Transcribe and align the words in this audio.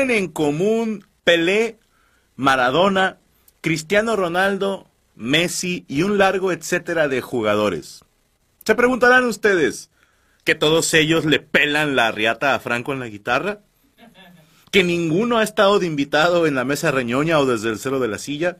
Tienen 0.00 0.24
en 0.24 0.28
común 0.28 1.06
Pelé, 1.24 1.78
Maradona, 2.36 3.18
Cristiano 3.60 4.16
Ronaldo, 4.16 4.88
Messi 5.14 5.84
y 5.88 6.02
un 6.02 6.16
largo 6.16 6.52
etcétera 6.52 7.06
de 7.06 7.20
jugadores? 7.20 8.02
Se 8.64 8.74
preguntarán 8.74 9.24
ustedes, 9.24 9.90
¿que 10.44 10.54
todos 10.54 10.94
ellos 10.94 11.26
le 11.26 11.40
pelan 11.40 11.96
la 11.96 12.12
riata 12.12 12.54
a 12.54 12.60
Franco 12.60 12.94
en 12.94 13.00
la 13.00 13.08
guitarra? 13.08 13.60
¿Que 14.70 14.84
ninguno 14.84 15.36
ha 15.36 15.42
estado 15.42 15.78
de 15.78 15.86
invitado 15.86 16.46
en 16.46 16.54
la 16.54 16.64
mesa 16.64 16.90
reñoña 16.90 17.38
o 17.38 17.44
desde 17.44 17.68
el 17.68 17.78
cero 17.78 18.00
de 18.00 18.08
la 18.08 18.18
silla? 18.18 18.56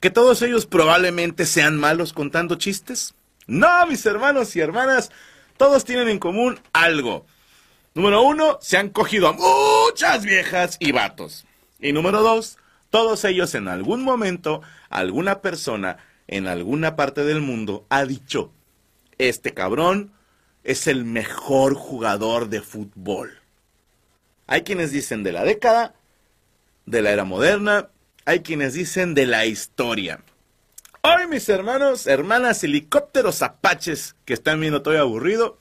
¿Que 0.00 0.10
todos 0.10 0.40
ellos 0.40 0.64
probablemente 0.64 1.44
sean 1.44 1.76
malos 1.76 2.14
contando 2.14 2.54
chistes? 2.54 3.14
No, 3.46 3.86
mis 3.86 4.06
hermanos 4.06 4.56
y 4.56 4.60
hermanas, 4.60 5.10
todos 5.58 5.84
tienen 5.84 6.08
en 6.08 6.18
común 6.18 6.60
algo. 6.72 7.26
Número 7.94 8.22
uno, 8.22 8.58
se 8.60 8.76
han 8.76 8.90
cogido 8.90 9.28
a 9.28 9.32
muchas 9.32 10.24
viejas 10.24 10.76
y 10.78 10.92
vatos. 10.92 11.44
Y 11.80 11.92
número 11.92 12.22
dos, 12.22 12.58
todos 12.90 13.24
ellos 13.24 13.54
en 13.54 13.66
algún 13.66 14.02
momento, 14.02 14.62
alguna 14.90 15.40
persona 15.40 15.98
en 16.28 16.46
alguna 16.46 16.94
parte 16.94 17.24
del 17.24 17.40
mundo 17.40 17.86
ha 17.88 18.04
dicho, 18.04 18.52
este 19.18 19.52
cabrón 19.52 20.12
es 20.62 20.86
el 20.86 21.04
mejor 21.04 21.74
jugador 21.74 22.48
de 22.48 22.60
fútbol. 22.60 23.40
Hay 24.46 24.62
quienes 24.62 24.92
dicen 24.92 25.24
de 25.24 25.32
la 25.32 25.42
década, 25.42 25.94
de 26.86 27.02
la 27.02 27.10
era 27.10 27.24
moderna, 27.24 27.88
hay 28.24 28.40
quienes 28.40 28.74
dicen 28.74 29.14
de 29.14 29.26
la 29.26 29.46
historia. 29.46 30.20
Hoy 31.02 31.26
mis 31.28 31.48
hermanos, 31.48 32.06
hermanas, 32.06 32.62
helicópteros 32.62 33.42
apaches 33.42 34.14
que 34.24 34.34
están 34.34 34.60
viendo 34.60 34.82
todo 34.82 34.98
aburrido, 35.00 35.58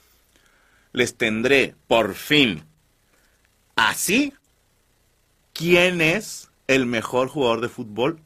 les 0.91 1.15
tendré 1.15 1.75
por 1.87 2.15
fin 2.15 2.63
así 3.79 4.33
quién 5.53 6.01
es 6.01 6.51
el 6.67 6.85
mejor 6.85 7.29
jugador 7.29 7.61
de 7.61 7.69
fútbol. 7.69 8.21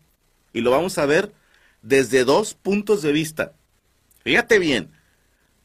Y 0.51 0.61
lo 0.61 0.71
vamos 0.71 0.97
a 0.97 1.05
ver 1.05 1.33
desde 1.81 2.25
dos 2.25 2.53
puntos 2.55 3.01
de 3.01 3.11
vista. 3.11 3.53
Fíjate 4.23 4.59
bien, 4.59 4.91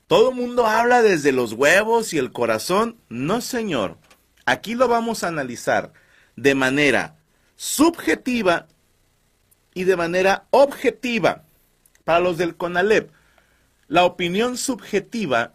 todo 0.06 0.30
el 0.30 0.36
mundo 0.36 0.66
habla 0.66 1.02
desde 1.02 1.32
los 1.32 1.52
huevos 1.54 2.12
y 2.12 2.18
el 2.18 2.32
corazón. 2.32 2.98
No, 3.08 3.40
señor. 3.40 3.98
Aquí 4.44 4.74
lo 4.74 4.88
vamos 4.88 5.24
a 5.24 5.28
analizar 5.28 5.92
de 6.36 6.54
manera 6.54 7.16
subjetiva 7.56 8.66
y 9.74 9.84
de 9.84 9.96
manera 9.96 10.46
objetiva. 10.50 11.44
Para 12.04 12.20
los 12.20 12.38
del 12.38 12.56
CONALEP, 12.56 13.10
la 13.86 14.04
opinión 14.04 14.56
subjetiva 14.56 15.54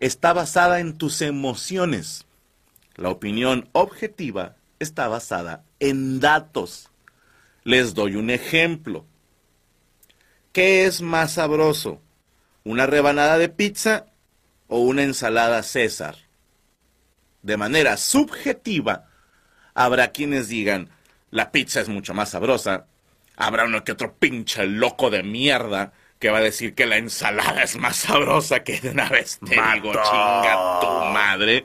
está 0.00 0.32
basada 0.32 0.80
en 0.80 0.96
tus 0.96 1.22
emociones. 1.22 2.26
La 2.96 3.10
opinión 3.10 3.68
objetiva 3.72 4.56
está 4.78 5.08
basada 5.08 5.62
en 5.78 6.20
datos. 6.20 6.90
Les 7.62 7.94
doy 7.94 8.16
un 8.16 8.30
ejemplo. 8.30 9.04
¿Qué 10.52 10.86
es 10.86 11.02
más 11.02 11.34
sabroso? 11.34 12.00
¿Una 12.64 12.86
rebanada 12.86 13.38
de 13.38 13.48
pizza 13.48 14.06
o 14.66 14.80
una 14.80 15.02
ensalada 15.02 15.62
César? 15.62 16.16
De 17.42 17.56
manera 17.56 17.96
subjetiva, 17.96 19.08
habrá 19.74 20.12
quienes 20.12 20.48
digan, 20.48 20.90
la 21.30 21.52
pizza 21.52 21.80
es 21.80 21.88
mucho 21.88 22.12
más 22.14 22.30
sabrosa. 22.30 22.86
Habrá 23.36 23.64
uno 23.64 23.84
que 23.84 23.92
otro 23.92 24.14
pinche 24.14 24.66
loco 24.66 25.10
de 25.10 25.22
mierda 25.22 25.92
que 26.20 26.30
va 26.30 26.38
a 26.38 26.42
decir 26.42 26.74
que 26.74 26.86
la 26.86 26.98
ensalada 26.98 27.62
es 27.62 27.76
más 27.76 27.96
sabrosa 27.96 28.62
que 28.62 28.78
de 28.78 28.90
una 28.90 29.08
vez 29.08 29.40
te 29.40 29.54
digo, 29.54 29.92
chinga 29.92 30.78
tu 30.80 30.86
madre. 31.12 31.64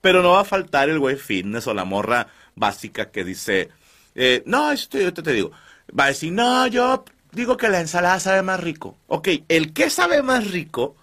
Pero 0.00 0.22
no 0.22 0.32
va 0.32 0.40
a 0.40 0.44
faltar 0.44 0.90
el 0.90 0.98
güey 0.98 1.16
fitness 1.16 1.68
o 1.68 1.72
la 1.72 1.84
morra 1.84 2.26
básica 2.56 3.10
que 3.12 3.22
dice, 3.22 3.70
eh, 4.16 4.42
no, 4.44 4.72
esto 4.72 4.98
yo 4.98 5.14
te, 5.14 5.22
te 5.22 5.32
digo, 5.32 5.52
va 5.98 6.06
a 6.06 6.08
decir, 6.08 6.32
no, 6.32 6.66
yo 6.66 7.04
digo 7.30 7.56
que 7.56 7.68
la 7.68 7.80
ensalada 7.80 8.18
sabe 8.18 8.42
más 8.42 8.58
rico. 8.58 8.96
Ok, 9.06 9.28
el 9.48 9.72
que 9.72 9.88
sabe 9.88 10.20
más 10.22 10.50
rico 10.50 10.96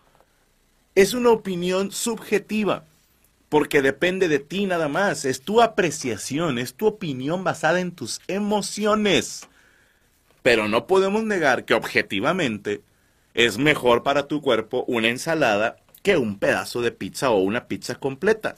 es 0.94 1.14
una 1.14 1.30
opinión 1.30 1.94
subjetiva, 1.94 2.84
porque 3.48 3.82
depende 3.82 4.28
de 4.28 4.40
ti 4.40 4.66
nada 4.66 4.90
más, 4.90 5.24
es 5.24 5.42
tu 5.42 5.62
apreciación, 5.62 6.60
es 6.60 6.74
tu 6.74 6.88
opinión 6.88 7.46
basada 7.46 7.80
en 7.80 7.94
tus 7.94 8.20
emociones. 8.28 9.48
Pero 10.44 10.68
no 10.68 10.86
podemos 10.86 11.24
negar 11.24 11.64
que 11.64 11.74
objetivamente 11.74 12.82
es 13.34 13.58
mejor 13.58 14.04
para 14.04 14.28
tu 14.28 14.42
cuerpo 14.42 14.84
una 14.88 15.10
ensalada 15.10 15.78
que 16.04 16.18
un 16.18 16.40
pedazo 16.40 16.82
de 16.82 16.92
pizza 16.92 17.30
o 17.32 17.40
una 17.40 17.68
pizza 17.68 17.96
completa. 17.96 18.56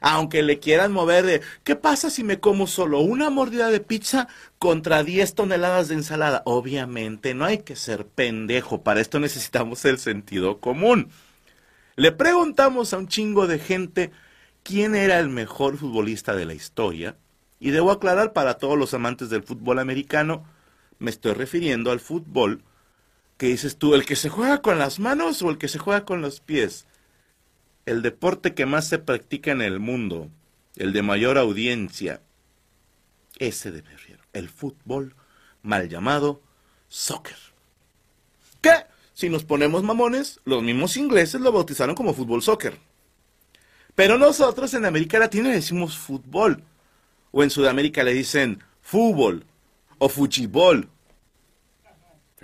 Aunque 0.00 0.42
le 0.42 0.58
quieran 0.58 0.92
mover 0.92 1.24
de, 1.24 1.40
¿qué 1.62 1.76
pasa 1.76 2.10
si 2.10 2.24
me 2.24 2.38
como 2.38 2.66
solo 2.66 3.00
una 3.00 3.30
mordida 3.30 3.70
de 3.70 3.80
pizza 3.80 4.28
contra 4.58 5.02
10 5.02 5.34
toneladas 5.34 5.88
de 5.88 5.94
ensalada? 5.94 6.42
Obviamente, 6.44 7.32
no 7.32 7.46
hay 7.46 7.58
que 7.58 7.74
ser 7.74 8.06
pendejo, 8.06 8.82
para 8.82 9.00
esto 9.00 9.18
necesitamos 9.18 9.84
el 9.86 9.98
sentido 9.98 10.60
común. 10.60 11.08
Le 11.96 12.12
preguntamos 12.12 12.92
a 12.92 12.98
un 12.98 13.08
chingo 13.08 13.46
de 13.46 13.58
gente 13.58 14.10
quién 14.62 14.94
era 14.94 15.18
el 15.20 15.30
mejor 15.30 15.78
futbolista 15.78 16.34
de 16.34 16.44
la 16.44 16.54
historia, 16.54 17.16
y 17.58 17.70
debo 17.70 17.90
aclarar 17.90 18.34
para 18.34 18.58
todos 18.58 18.76
los 18.76 18.92
amantes 18.92 19.30
del 19.30 19.42
fútbol 19.42 19.78
americano, 19.78 20.44
me 20.98 21.10
estoy 21.10 21.32
refiriendo 21.32 21.90
al 21.90 22.00
fútbol 22.00 22.62
que 23.44 23.50
dices 23.50 23.76
tú, 23.76 23.94
el 23.94 24.06
que 24.06 24.16
se 24.16 24.30
juega 24.30 24.62
con 24.62 24.78
las 24.78 24.98
manos 24.98 25.42
o 25.42 25.50
el 25.50 25.58
que 25.58 25.68
se 25.68 25.78
juega 25.78 26.06
con 26.06 26.22
los 26.22 26.40
pies. 26.40 26.86
El 27.84 28.00
deporte 28.00 28.54
que 28.54 28.64
más 28.64 28.88
se 28.88 28.98
practica 28.98 29.52
en 29.52 29.60
el 29.60 29.80
mundo, 29.80 30.30
el 30.76 30.94
de 30.94 31.02
mayor 31.02 31.36
audiencia, 31.36 32.22
ese 33.38 33.70
de 33.70 33.84
el 34.32 34.48
fútbol, 34.48 35.14
mal 35.62 35.90
llamado 35.90 36.40
soccer. 36.88 37.36
¿Qué? 38.62 38.86
Si 39.12 39.28
nos 39.28 39.44
ponemos 39.44 39.82
mamones, 39.82 40.40
los 40.46 40.62
mismos 40.62 40.96
ingleses 40.96 41.42
lo 41.42 41.52
bautizaron 41.52 41.94
como 41.94 42.14
fútbol 42.14 42.40
soccer. 42.40 42.78
Pero 43.94 44.16
nosotros 44.16 44.72
en 44.72 44.86
América 44.86 45.18
Latina 45.18 45.50
le 45.50 45.56
decimos 45.56 45.98
fútbol. 45.98 46.64
O 47.30 47.42
en 47.42 47.50
Sudamérica 47.50 48.04
le 48.04 48.14
dicen 48.14 48.64
fútbol 48.80 49.44
o 49.98 50.08
fuchibol 50.08 50.88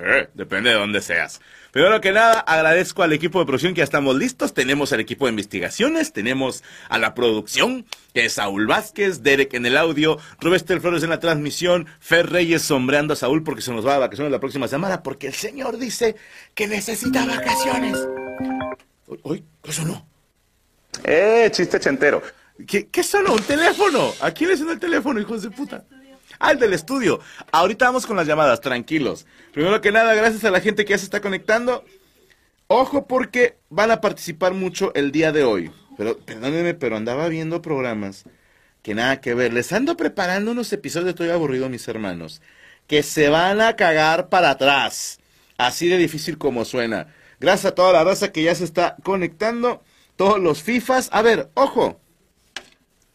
Eh, 0.03 0.29
depende 0.33 0.71
de 0.71 0.77
dónde 0.77 1.03
seas. 1.03 1.41
Primero 1.73 2.01
que 2.01 2.11
nada, 2.11 2.41
agradezco 2.41 3.03
al 3.03 3.13
equipo 3.13 3.39
de 3.39 3.45
producción 3.45 3.75
que 3.75 3.79
ya 3.79 3.85
estamos 3.85 4.17
listos. 4.17 4.55
Tenemos 4.55 4.93
al 4.93 5.01
equipo 5.01 5.27
de 5.27 5.31
investigaciones, 5.31 6.13
tenemos 6.13 6.65
a 6.89 6.99
la 6.99 7.15
producción, 7.15 7.85
que 8.15 8.25
es 8.25 8.33
Saúl 8.35 8.67
Vázquez, 8.67 9.23
Derek 9.23 9.53
en 9.55 9.67
el 9.67 9.77
audio, 9.77 10.19
Rubén 10.41 10.81
Flores 10.81 11.03
en 11.03 11.11
la 11.11 11.21
transmisión, 11.21 11.87
Fer 12.01 12.31
Reyes 12.31 12.63
sombreando 12.63 13.13
a 13.13 13.17
Saúl 13.17 13.43
porque 13.45 13.61
se 13.61 13.73
nos 13.73 13.87
va 13.87 13.97
a 13.97 13.99
vacaciones 13.99 14.33
la 14.33 14.41
próxima 14.41 14.69
semana, 14.69 15.03
porque 15.03 15.27
el 15.27 15.35
señor 15.35 15.77
dice 15.77 16.17
que 16.55 16.67
necesita 16.67 17.27
vacaciones. 17.27 17.99
Uy, 19.23 19.45
¿qué 19.63 19.73
sonó? 19.73 20.07
Eh, 21.05 21.49
chiste 21.53 21.79
chentero. 21.79 22.23
¿Qué, 22.67 22.89
¿Qué 22.89 23.03
sonó? 23.03 23.35
¿Un 23.35 23.43
teléfono? 23.43 24.13
¿A 24.21 24.31
quién 24.31 24.51
le 24.51 24.57
sonó 24.57 24.73
el 24.73 24.81
teléfono, 24.81 25.21
hijos 25.21 25.43
de 25.43 25.51
puta? 25.51 25.85
Al 26.39 26.59
del 26.59 26.73
estudio. 26.73 27.21
Ahorita 27.53 27.87
vamos 27.87 28.07
con 28.07 28.17
las 28.17 28.27
llamadas, 28.27 28.61
tranquilos. 28.61 29.27
Primero 29.53 29.81
que 29.81 29.93
nada, 29.93 30.15
gracias 30.15 30.45
a 30.45 30.51
la 30.51 30.61
gente 30.61 30.85
que 30.85 30.93
ya 30.93 30.99
se 30.99 31.05
está 31.05 31.21
conectando. 31.21 31.85
Ojo 32.67 33.07
porque 33.07 33.59
van 33.69 33.91
a 33.91 34.01
participar 34.01 34.55
mucho 34.55 34.93
el 34.95 35.11
día 35.11 35.33
de 35.33 35.45
hoy. 35.45 35.71
Pero 35.97 36.19
perdónenme, 36.19 36.75
pero 36.75 36.97
andaba 36.97 37.29
viendo 37.29 37.61
programas 37.61 38.25
que 38.83 38.95
nada 38.95 39.21
que 39.21 39.35
ver. 39.35 39.53
Les 39.53 39.73
ando 39.73 39.97
preparando 39.97 40.53
unos 40.53 40.73
episodios 40.73 41.11
Estoy 41.11 41.31
aburrido, 41.31 41.69
mis 41.69 41.87
hermanos, 41.89 42.41
que 42.87 43.03
se 43.03 43.29
van 43.29 43.61
a 43.61 43.77
cagar 43.77 44.29
para 44.29 44.51
atrás. 44.51 45.19
Así 45.59 45.89
de 45.89 45.99
difícil 45.99 46.39
como 46.39 46.65
suena. 46.65 47.09
Gracias 47.39 47.73
a 47.73 47.75
toda 47.75 47.93
la 47.93 48.05
raza 48.05 48.33
que 48.33 48.43
ya 48.43 48.55
se 48.55 48.65
está 48.65 48.97
conectando. 49.03 49.83
Todos 50.17 50.39
los 50.39 50.63
FIFAs. 50.63 51.09
A 51.13 51.23
ver, 51.23 51.51
ojo. 51.55 52.01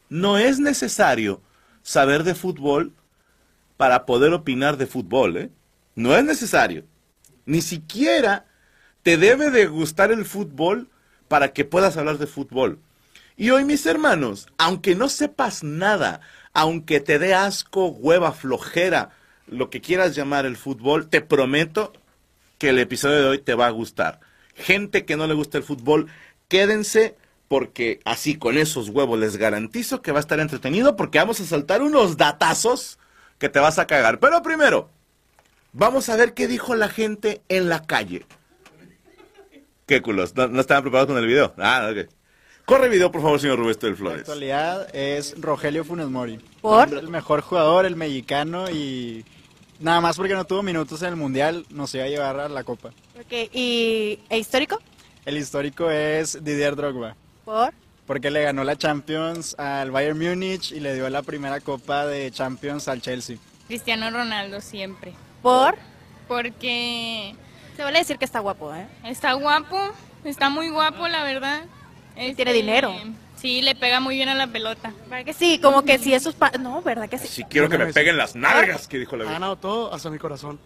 No 0.10 0.38
es 0.38 0.60
necesario 0.60 1.42
saber 1.82 2.24
de 2.24 2.36
fútbol 2.36 2.94
para 3.78 4.06
poder 4.06 4.34
opinar 4.34 4.78
de 4.78 4.88
fútbol, 4.88 5.38
¿eh? 5.38 5.50
No 5.96 6.16
es 6.16 6.24
necesario. 6.24 6.86
Ni 7.46 7.62
siquiera 7.62 8.46
te 9.04 9.18
debe 9.18 9.50
de 9.52 9.68
gustar 9.68 10.12
el 10.12 10.26
fútbol 10.26 10.90
para 11.28 11.54
que 11.54 11.66
puedas 11.66 11.98
hablar 11.98 12.18
de 12.18 12.28
fútbol. 12.28 12.80
Y 13.38 13.50
hoy, 13.50 13.66
mis 13.66 13.86
hermanos, 13.86 14.48
aunque 14.58 14.96
no 14.96 15.10
sepas 15.10 15.64
nada, 15.64 16.22
aunque 16.54 17.00
te 17.02 17.20
dé 17.20 17.34
asco, 17.34 17.88
hueva, 17.88 18.32
flojera, 18.32 19.12
lo 19.48 19.70
que 19.70 19.82
quieras 19.82 20.16
llamar 20.16 20.46
el 20.46 20.58
fútbol, 20.58 21.10
te 21.10 21.22
prometo 21.22 21.94
que 22.58 22.70
el 22.70 22.80
episodio 22.80 23.18
de 23.18 23.28
hoy 23.28 23.40
te 23.40 23.54
va 23.54 23.68
a 23.68 23.72
gustar. 23.72 24.22
Gente 24.56 25.06
que 25.06 25.18
no 25.18 25.28
le 25.28 25.34
gusta 25.34 25.58
el 25.58 25.64
fútbol, 25.64 26.08
quédense 26.48 27.16
porque 27.48 28.00
así 28.06 28.36
con 28.36 28.58
esos 28.58 28.90
huevos 28.90 29.20
les 29.20 29.38
garantizo 29.38 30.02
que 30.02 30.12
va 30.12 30.20
a 30.20 30.22
estar 30.22 30.40
entretenido 30.40 30.96
porque 30.96 31.20
vamos 31.20 31.40
a 31.40 31.46
saltar 31.46 31.82
unos 31.82 32.18
datazos 32.18 32.98
que 33.38 33.50
te 33.50 33.60
vas 33.60 33.80
a 33.80 33.88
cagar. 33.88 34.20
Pero 34.20 34.42
primero, 34.42 34.90
vamos 35.74 36.10
a 36.10 36.16
ver 36.16 36.34
qué 36.34 36.48
dijo 36.48 36.76
la 36.76 36.90
gente 36.90 37.42
en 37.50 37.70
la 37.70 37.84
calle. 37.84 38.26
¿Qué 39.86 40.02
culos? 40.02 40.36
¿No, 40.36 40.60
estaban 40.60 40.84
preparados 40.84 41.08
con 41.08 41.18
el 41.18 41.28
video? 41.28 41.54
Ah, 41.58 41.90
ok. 41.92 42.10
Corre 42.66 42.90
video, 42.90 43.12
por 43.12 43.22
favor, 43.22 43.40
señor 43.40 43.60
Rubén 43.60 43.78
del 43.80 43.96
Flores. 43.96 44.18
La 44.18 44.22
actualidad 44.22 44.96
es 44.96 45.40
Rogelio 45.40 45.86
Funes 45.86 46.08
Mori. 46.08 46.40
¿Por? 46.62 46.92
El 46.92 47.10
mejor 47.10 47.42
jugador, 47.42 47.86
el 47.86 47.96
mexicano 47.96 48.72
y 48.72 49.24
nada 49.80 50.02
más 50.02 50.18
porque 50.18 50.34
no 50.34 50.46
tuvo 50.46 50.64
minutos 50.64 51.04
en 51.04 51.10
el 51.10 51.16
Mundial, 51.16 51.66
nos 51.70 51.94
iba 51.94 52.06
a 52.06 52.08
llevar 52.08 52.40
a 52.40 52.50
la 52.50 52.64
Copa. 52.64 52.90
Ok, 53.20 53.50
¿y 53.54 54.20
e 54.30 54.40
histórico? 54.40 54.82
El 55.26 55.38
histórico 55.38 55.92
es 55.92 56.44
Didier 56.44 56.76
Drogba. 56.76 57.16
¿Por? 57.44 57.72
Porque 58.06 58.30
le 58.30 58.44
ganó 58.44 58.64
la 58.64 58.76
Champions 58.78 59.56
al 59.58 59.90
Bayern 59.92 60.18
Múnich 60.20 60.72
y 60.72 60.80
le 60.80 60.94
dio 60.94 61.10
la 61.10 61.24
primera 61.24 61.60
Copa 61.60 62.06
de 62.06 62.30
Champions 62.32 62.88
al 62.88 63.02
Chelsea. 63.02 63.38
Cristiano 63.68 64.12
Ronaldo 64.12 64.62
siempre. 64.62 65.14
¿Por? 65.42 65.76
Porque 66.28 67.36
Se 67.76 67.84
vale 67.84 68.00
decir 68.00 68.18
que 68.18 68.26
está 68.26 68.40
guapo, 68.40 68.74
¿eh? 68.76 68.88
está 69.04 69.34
guapo, 69.34 69.78
está 70.24 70.50
muy 70.50 70.70
guapo, 70.70 71.08
la 71.08 71.24
verdad. 71.24 71.64
Y 72.16 72.34
tiene 72.36 72.54
dinero. 72.54 72.94
Sí, 73.36 73.62
le 73.62 73.76
pega 73.76 74.00
muy 74.00 74.16
bien 74.16 74.30
a 74.30 74.36
la 74.36 74.48
pelota. 74.48 74.94
¿Verdad 75.10 75.26
que 75.26 75.34
sí? 75.34 75.60
Como 75.60 75.84
que 75.84 75.98
si 75.98 76.14
esos... 76.14 76.36
pa- 76.36 76.52
No, 76.60 76.82
¿verdad 76.82 77.10
que 77.10 77.18
sí? 77.18 77.28
Si 77.28 77.44
quiero 77.44 77.70
que 77.70 77.78
me 77.78 77.92
peguen 77.92 78.18
las 78.18 78.36
nalgas, 78.36 78.88
que 78.88 78.98
dijo 78.98 79.16
la 79.18 79.24
Ha 79.24 79.28
vida. 79.28 79.34
ganado 79.34 79.56
todo 79.58 79.94
hasta 79.94 80.10
mi 80.10 80.18
corazón. 80.18 80.60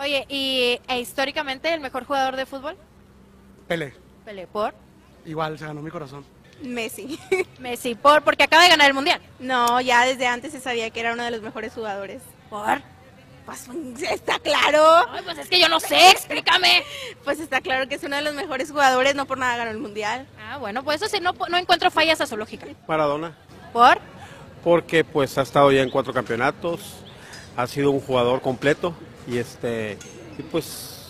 Oye, 0.00 0.24
¿y 0.28 0.80
e 0.88 1.00
históricamente 1.00 1.72
el 1.72 1.80
mejor 1.80 2.04
jugador 2.04 2.36
de 2.36 2.46
fútbol? 2.46 2.76
Pelé. 3.68 3.94
Pelé, 4.24 4.46
¿por? 4.46 4.74
Igual 5.24 5.58
se 5.58 5.66
ganó 5.66 5.80
mi 5.82 5.90
corazón. 5.90 6.24
Messi. 6.62 7.18
Messi, 7.58 7.94
¿por? 7.94 8.22
Porque 8.22 8.44
acaba 8.44 8.62
de 8.64 8.70
ganar 8.70 8.88
el 8.88 8.94
Mundial. 8.94 9.20
No, 9.38 9.80
ya 9.80 10.04
desde 10.04 10.26
antes 10.26 10.52
se 10.52 10.60
sabía 10.60 10.90
que 10.90 11.00
era 11.00 11.12
uno 11.12 11.24
de 11.24 11.30
los 11.30 11.42
mejores 11.42 11.72
jugadores. 11.72 12.22
¿Por? 12.50 12.80
Pues 13.46 13.66
está 14.02 14.38
claro. 14.38 14.84
Ay, 15.10 15.22
pues 15.24 15.38
es 15.38 15.48
que 15.48 15.58
yo 15.58 15.68
no 15.68 15.80
sé, 15.80 16.10
explícame. 16.10 16.84
Pues 17.24 17.40
está 17.40 17.60
claro 17.60 17.88
que 17.88 17.94
es 17.94 18.02
uno 18.02 18.16
de 18.16 18.22
los 18.22 18.34
mejores 18.34 18.70
jugadores, 18.70 19.14
no 19.14 19.26
por 19.26 19.38
nada 19.38 19.56
ganó 19.56 19.70
el 19.70 19.78
mundial. 19.78 20.26
Ah, 20.38 20.58
bueno, 20.58 20.84
pues 20.84 21.00
eso 21.00 21.08
sí, 21.08 21.22
no, 21.22 21.32
no 21.48 21.56
encuentro 21.56 21.90
fallas 21.90 22.20
a 22.20 22.26
su 22.26 22.36
lógica. 22.36 22.66
Maradona, 22.86 23.36
¿Por? 23.72 23.98
porque 24.64 25.04
pues 25.04 25.38
ha 25.38 25.42
estado 25.42 25.72
ya 25.72 25.82
en 25.82 25.90
cuatro 25.90 26.12
campeonatos, 26.12 26.96
ha 27.56 27.66
sido 27.66 27.90
un 27.90 28.00
jugador 28.00 28.40
completo 28.40 28.94
y 29.26 29.38
este 29.38 29.98
y 30.38 30.42
pues 30.42 31.06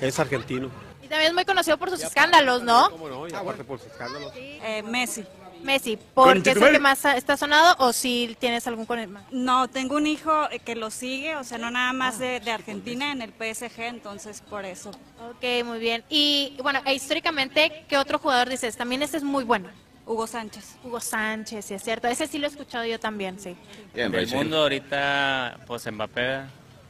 es 0.00 0.18
argentino. 0.18 0.70
También 1.14 1.30
es 1.30 1.34
muy 1.34 1.44
conocido 1.44 1.78
por 1.78 1.90
sus 1.90 2.02
escándalos, 2.02 2.64
¿no? 2.64 2.90
¿Cómo 2.90 3.08
no? 3.08 3.28
Y 3.28 3.32
aparte 3.32 3.62
por 3.62 3.78
sus 3.78 3.86
escándalos. 3.86 4.32
Eh, 4.34 4.82
Messi. 4.82 5.24
Messi, 5.62 5.96
¿porque 6.12 6.50
es 6.50 6.56
el 6.56 6.72
que 6.72 6.78
más 6.80 7.04
está 7.04 7.36
sonado 7.36 7.76
o 7.78 7.92
si 7.92 8.36
tienes 8.40 8.66
algún 8.66 8.84
con 8.84 8.98
el 8.98 9.06
más? 9.06 9.22
No, 9.30 9.68
tengo 9.68 9.94
un 9.94 10.08
hijo 10.08 10.50
eh, 10.50 10.58
que 10.58 10.74
lo 10.74 10.90
sigue, 10.90 11.36
o 11.36 11.44
sea, 11.44 11.56
no 11.56 11.70
nada 11.70 11.92
más 11.92 12.18
de, 12.18 12.40
de 12.40 12.50
Argentina 12.50 13.12
en 13.12 13.22
el 13.22 13.30
PSG, 13.30 13.82
entonces 13.82 14.40
por 14.40 14.64
eso. 14.64 14.90
Ok, 15.30 15.64
muy 15.64 15.78
bien. 15.78 16.02
Y 16.08 16.56
bueno, 16.64 16.80
e 16.84 16.94
históricamente, 16.94 17.84
¿qué 17.86 17.96
otro 17.96 18.18
jugador 18.18 18.48
dices? 18.48 18.76
También 18.76 19.04
este 19.04 19.18
es 19.18 19.22
muy 19.22 19.44
bueno. 19.44 19.68
Hugo 20.06 20.26
Sánchez. 20.26 20.78
Hugo 20.82 20.98
Sánchez, 20.98 21.64
sí 21.64 21.74
es 21.74 21.84
cierto. 21.84 22.08
Ese 22.08 22.26
sí 22.26 22.38
lo 22.38 22.48
he 22.48 22.50
escuchado 22.50 22.84
yo 22.86 22.98
también, 22.98 23.38
sí. 23.38 23.54
Bien, 23.94 24.12
Rachel. 24.12 24.38
mundo 24.38 24.62
ahorita, 24.62 25.60
pues 25.64 25.86
Mbappé, 25.92 26.40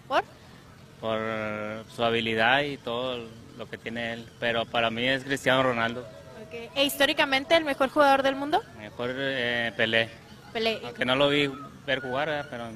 ¿Por? 0.08 0.24
Por 1.00 1.18
su 1.94 2.04
habilidad 2.04 2.62
y 2.62 2.76
todo 2.76 3.26
lo 3.58 3.68
que 3.68 3.78
tiene 3.78 4.12
él. 4.14 4.28
Pero 4.40 4.64
para 4.64 4.90
mí 4.90 5.06
es 5.06 5.24
Cristiano 5.24 5.62
Ronaldo. 5.62 6.06
Ok. 6.46 6.70
¿E 6.74 6.84
históricamente 6.84 7.56
el 7.56 7.64
mejor 7.64 7.88
jugador 7.90 8.22
del 8.22 8.36
mundo? 8.36 8.62
Mejor 8.78 9.10
eh, 9.14 9.72
Pelé. 9.76 10.08
Pelé. 10.52 10.80
Aunque 10.84 11.04
no 11.04 11.16
lo 11.16 11.28
vi 11.28 11.50
ver 11.86 12.00
jugar, 12.00 12.46
pero 12.50 12.68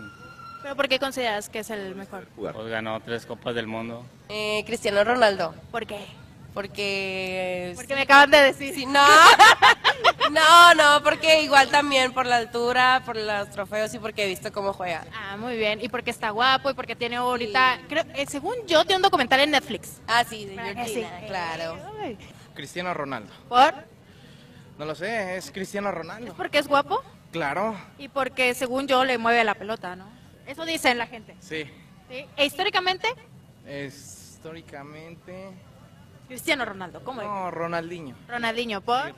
¿Pero 0.62 0.74
por 0.76 0.88
qué 0.88 0.98
consideras 0.98 1.48
que 1.48 1.60
es 1.60 1.70
el 1.70 1.94
mejor? 1.94 2.26
Jugar. 2.34 2.54
pues, 2.54 2.66
ganó 2.68 3.00
tres 3.00 3.24
copas 3.24 3.54
del 3.54 3.66
mundo. 3.66 4.04
Eh, 4.28 4.64
Cristiano 4.66 5.02
Ronaldo, 5.04 5.54
¿Por 5.70 5.86
qué? 5.86 6.04
porque... 6.52 7.72
Porque 7.76 7.94
me 7.94 8.02
acaban 8.02 8.30
de 8.32 8.38
decir. 8.38 8.74
Sí, 8.74 8.84
no, 8.84 9.00
no, 10.30 10.74
no, 10.74 11.02
porque 11.02 11.42
igual 11.42 11.68
también 11.70 12.12
por 12.12 12.26
la 12.26 12.36
altura, 12.36 13.02
por 13.04 13.16
los 13.16 13.50
trofeos 13.50 13.92
y 13.94 13.98
porque 13.98 14.24
he 14.24 14.28
visto 14.28 14.52
cómo 14.52 14.72
juega. 14.72 15.04
Ah, 15.14 15.36
muy 15.36 15.56
bien. 15.56 15.80
Y 15.82 15.88
porque 15.88 16.10
está 16.10 16.30
guapo 16.30 16.70
y 16.70 16.74
porque 16.74 16.96
tiene 16.96 17.16
ahorita, 17.16 17.80
creo, 17.88 18.04
eh, 18.14 18.26
según 18.26 18.54
yo, 18.66 18.84
tiene 18.84 18.96
un 18.96 19.02
documental 19.02 19.40
en 19.40 19.50
Netflix. 19.50 20.00
Ah, 20.06 20.24
sí, 20.24 20.44
de 20.46 20.56
¿Verdad 20.56 20.70
que 20.84 20.84
Georgina, 20.90 21.20
sí? 21.20 21.26
claro. 21.26 21.78
Ay. 22.00 22.18
Cristiano 22.54 22.94
Ronaldo. 22.94 23.32
¿Por? 23.48 23.74
No 24.78 24.84
lo 24.84 24.94
sé, 24.94 25.36
es 25.36 25.50
Cristiano 25.50 25.90
Ronaldo. 25.90 26.34
Porque 26.36 26.58
es 26.58 26.68
guapo 26.68 27.02
Claro. 27.32 27.76
y 27.98 28.08
porque, 28.08 28.54
según 28.54 28.86
yo, 28.86 29.04
le 29.04 29.18
mueve 29.18 29.44
la 29.44 29.54
pelota, 29.54 29.96
¿no? 29.96 30.06
Eso 30.46 30.64
dicen 30.64 30.98
la 30.98 31.06
gente. 31.06 31.36
Sí. 31.40 31.64
¿Sí? 32.08 32.26
¿E 32.36 32.46
históricamente? 32.46 33.08
Históricamente... 33.68 35.50
Cristiano 36.26 36.64
Ronaldo, 36.64 37.02
¿cómo 37.04 37.22
es? 37.22 37.26
No, 37.26 37.50
Ronaldinho. 37.50 38.14
Ronaldinho, 38.28 38.80
¿por? 38.82 39.14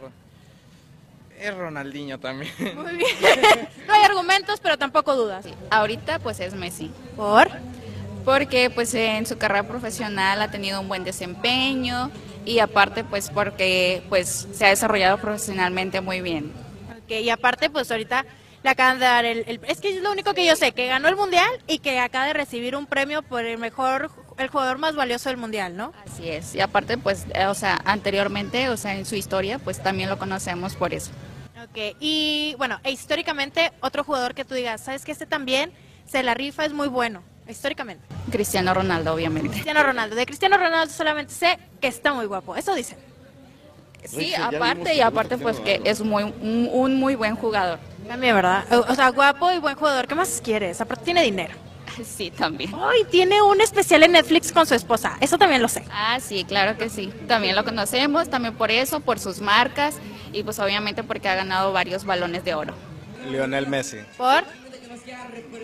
Es 1.40 1.54
Ronaldinho 1.54 2.18
también. 2.20 2.52
Muy 2.76 2.96
bien. 2.96 3.08
no 3.88 3.94
hay 3.94 4.02
argumentos, 4.04 4.60
pero 4.60 4.76
tampoco 4.78 5.16
dudas. 5.16 5.46
Ahorita 5.70 6.18
pues 6.18 6.38
es 6.40 6.54
Messi, 6.54 6.90
¿Por? 7.16 7.48
porque 8.24 8.68
pues 8.70 8.92
en 8.94 9.24
su 9.26 9.38
carrera 9.38 9.62
profesional 9.66 10.42
ha 10.42 10.50
tenido 10.50 10.80
un 10.80 10.88
buen 10.88 11.04
desempeño 11.04 12.10
y 12.44 12.58
aparte 12.58 13.02
pues 13.04 13.30
porque 13.30 14.02
pues 14.10 14.46
se 14.52 14.66
ha 14.66 14.68
desarrollado 14.68 15.18
profesionalmente 15.18 16.00
muy 16.02 16.20
bien. 16.20 16.52
Ok, 17.04 17.12
y 17.12 17.30
aparte, 17.30 17.70
pues 17.70 17.90
ahorita 17.90 18.24
le 18.62 18.70
acaban 18.70 18.98
de 18.98 19.04
dar 19.06 19.24
el, 19.24 19.44
el- 19.46 19.60
Es 19.66 19.80
que 19.80 19.96
es 19.96 20.02
lo 20.02 20.12
único 20.12 20.34
que 20.34 20.44
yo 20.44 20.54
sé, 20.56 20.72
que 20.72 20.86
ganó 20.86 21.08
el 21.08 21.16
Mundial 21.16 21.48
y 21.66 21.78
que 21.78 21.98
acaba 21.98 22.26
de 22.26 22.34
recibir 22.34 22.76
un 22.76 22.86
premio 22.86 23.22
por 23.22 23.44
el 23.46 23.56
mejor, 23.58 24.10
el 24.36 24.48
jugador 24.48 24.76
más 24.78 24.94
valioso 24.94 25.30
del 25.30 25.38
Mundial, 25.38 25.76
¿no? 25.76 25.92
Así 26.06 26.28
es, 26.28 26.54
y 26.54 26.60
aparte 26.60 26.98
pues 26.98 27.24
eh, 27.34 27.46
o 27.46 27.54
sea, 27.54 27.80
anteriormente, 27.86 28.68
o 28.68 28.76
sea, 28.76 28.94
en 28.96 29.06
su 29.06 29.16
historia 29.16 29.58
pues 29.58 29.82
también 29.82 30.10
lo 30.10 30.18
conocemos 30.18 30.76
por 30.76 30.92
eso. 30.92 31.10
Ok, 31.62 31.96
y 32.00 32.54
bueno, 32.56 32.80
e 32.84 32.90
históricamente, 32.90 33.70
otro 33.80 34.02
jugador 34.02 34.34
que 34.34 34.46
tú 34.46 34.54
digas, 34.54 34.80
¿sabes 34.80 35.04
que 35.04 35.12
este 35.12 35.26
también 35.26 35.72
se 36.06 36.22
la 36.22 36.32
rifa, 36.32 36.64
es 36.64 36.72
muy 36.72 36.88
bueno? 36.88 37.22
Históricamente. 37.46 38.02
Cristiano 38.30 38.72
Ronaldo 38.72 39.12
obviamente. 39.12 39.50
Cristiano 39.50 39.82
Ronaldo. 39.82 40.16
De 40.16 40.24
Cristiano 40.24 40.56
Ronaldo 40.56 40.90
solamente 40.92 41.34
sé 41.34 41.58
que 41.80 41.88
está 41.88 42.14
muy 42.14 42.24
guapo, 42.24 42.56
eso 42.56 42.74
dicen. 42.74 42.96
Sí, 44.06 44.32
aparte 44.34 44.94
y 44.94 45.02
aparte 45.02 45.36
pues 45.36 45.60
que 45.60 45.82
es 45.84 46.00
muy 46.00 46.22
un, 46.22 46.70
un 46.72 46.96
muy 46.96 47.14
buen 47.14 47.36
jugador. 47.36 47.78
También, 48.08 48.34
¿verdad? 48.34 48.64
O, 48.72 48.90
o 48.90 48.94
sea, 48.94 49.10
guapo 49.10 49.52
y 49.52 49.58
buen 49.58 49.76
jugador, 49.76 50.06
¿qué 50.06 50.14
más 50.14 50.40
quieres? 50.42 50.80
Aparte 50.80 51.04
tiene 51.04 51.22
dinero. 51.22 51.54
Sí, 52.04 52.30
también. 52.30 52.72
Hoy 52.72 53.04
tiene 53.10 53.42
un 53.42 53.60
especial 53.60 54.02
en 54.04 54.12
Netflix 54.12 54.52
con 54.52 54.66
su 54.66 54.74
esposa. 54.74 55.18
Eso 55.20 55.36
también 55.36 55.60
lo 55.60 55.68
sé. 55.68 55.84
Ah, 55.90 56.18
sí, 56.18 56.44
claro 56.44 56.78
que 56.78 56.88
sí. 56.88 57.12
También 57.26 57.54
lo 57.54 57.64
conocemos, 57.64 58.30
también 58.30 58.54
por 58.54 58.70
eso, 58.70 59.00
por 59.00 59.18
sus 59.18 59.40
marcas 59.40 59.96
y 60.32 60.42
pues 60.42 60.58
obviamente 60.58 61.02
porque 61.02 61.28
ha 61.28 61.34
ganado 61.34 61.72
varios 61.72 62.04
balones 62.04 62.44
de 62.44 62.54
oro. 62.54 62.74
Lionel 63.30 63.66
Messi. 63.66 63.98
¿Por? 64.16 64.44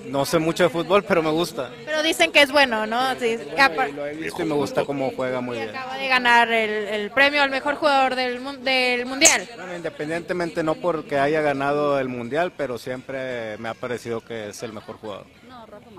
No 0.07 0.25
sé 0.25 0.39
mucho 0.39 0.63
de 0.65 0.69
fútbol, 0.71 1.03
pero 1.05 1.23
me 1.23 1.31
gusta. 1.31 1.71
Pero 1.85 2.03
dicen 2.03 2.31
que 2.31 2.41
es 2.43 2.53
bueno, 2.53 2.87
¿no? 2.87 3.15
Sí, 3.19 3.37
apa- 3.59 3.89
Lo 3.89 4.07
he 4.07 4.15
visto 4.15 4.43
y 4.43 4.45
me 4.45 4.55
gusta 4.55 4.85
cómo 4.85 5.11
juega 5.17 5.41
muy 5.41 5.57
bien. 5.57 5.71
acaba 5.71 5.97
de 5.99 6.07
ganar 6.09 6.51
el, 6.53 6.71
el 6.89 7.11
premio 7.11 7.43
al 7.43 7.51
mejor 7.51 7.75
jugador 7.75 8.15
del, 8.15 8.41
mun- 8.41 8.63
del 8.63 9.05
mundial. 9.05 9.49
Bueno, 9.57 9.75
independientemente 9.77 10.63
no 10.63 10.77
porque 10.77 11.19
haya 11.19 11.41
ganado 11.41 11.99
el 11.99 12.09
mundial, 12.09 12.53
pero 12.57 12.79
siempre 12.79 13.59
me 13.59 13.69
ha 13.69 13.75
parecido 13.75 14.21
que 14.21 14.51
es 14.51 14.63
el 14.63 14.73
mejor 14.73 14.97
jugador. 14.99 15.27
Rafa 15.67 15.91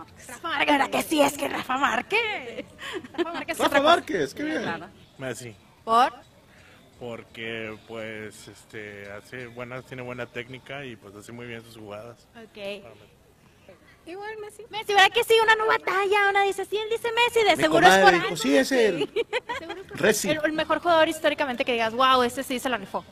Márquez, 0.47 0.67
¿verdad 0.71 0.89
que 0.89 1.03
sí? 1.03 1.21
Es 1.21 1.37
que 1.37 1.47
Rafa 1.49 1.77
Márquez. 1.77 2.65
Rafa 3.17 3.33
Márquez 3.33 3.59
es 3.59 3.63
Rafa. 3.65 3.81
Márquez, 3.81 4.33
qué 4.33 4.43
bien. 4.43 4.63
Messi. 5.17 5.55
¿Por? 5.83 6.13
Porque 6.99 7.77
pues 7.87 8.47
este 8.47 9.11
hace 9.11 9.47
buenas, 9.47 9.85
tiene 9.85 10.01
buena 10.01 10.25
técnica 10.25 10.83
y 10.85 10.95
pues 10.95 11.15
hace 11.15 11.31
muy 11.31 11.45
bien 11.45 11.63
sus 11.63 11.77
jugadas. 11.77 12.27
Ok. 12.35 12.83
Igual 14.07 14.37
Messi. 14.39 14.63
Messi, 14.69 14.93
¿verdad 14.93 15.11
que 15.13 15.23
sí? 15.23 15.33
Una 15.43 15.55
nueva 15.55 15.77
talla. 15.79 16.29
Una 16.29 16.43
dice, 16.43 16.63
sí, 16.65 16.77
él 16.77 16.89
dice 16.89 17.09
Messi, 17.11 17.45
de 17.45 17.55
Mi 17.57 17.61
seguro 17.61 17.87
es 17.87 17.97
por 17.97 18.15
algo. 18.15 18.37
sí, 18.37 18.55
es 18.55 18.71
él. 18.71 19.09
Reci. 19.95 20.29
El, 20.29 20.39
el 20.43 20.53
mejor 20.53 20.79
jugador 20.79 21.09
históricamente 21.09 21.65
que 21.65 21.73
digas, 21.73 21.93
wow, 21.93 22.23
este 22.23 22.41
sí 22.43 22.57
se 22.57 22.69
la 22.69 22.77
rifó. 22.77 23.03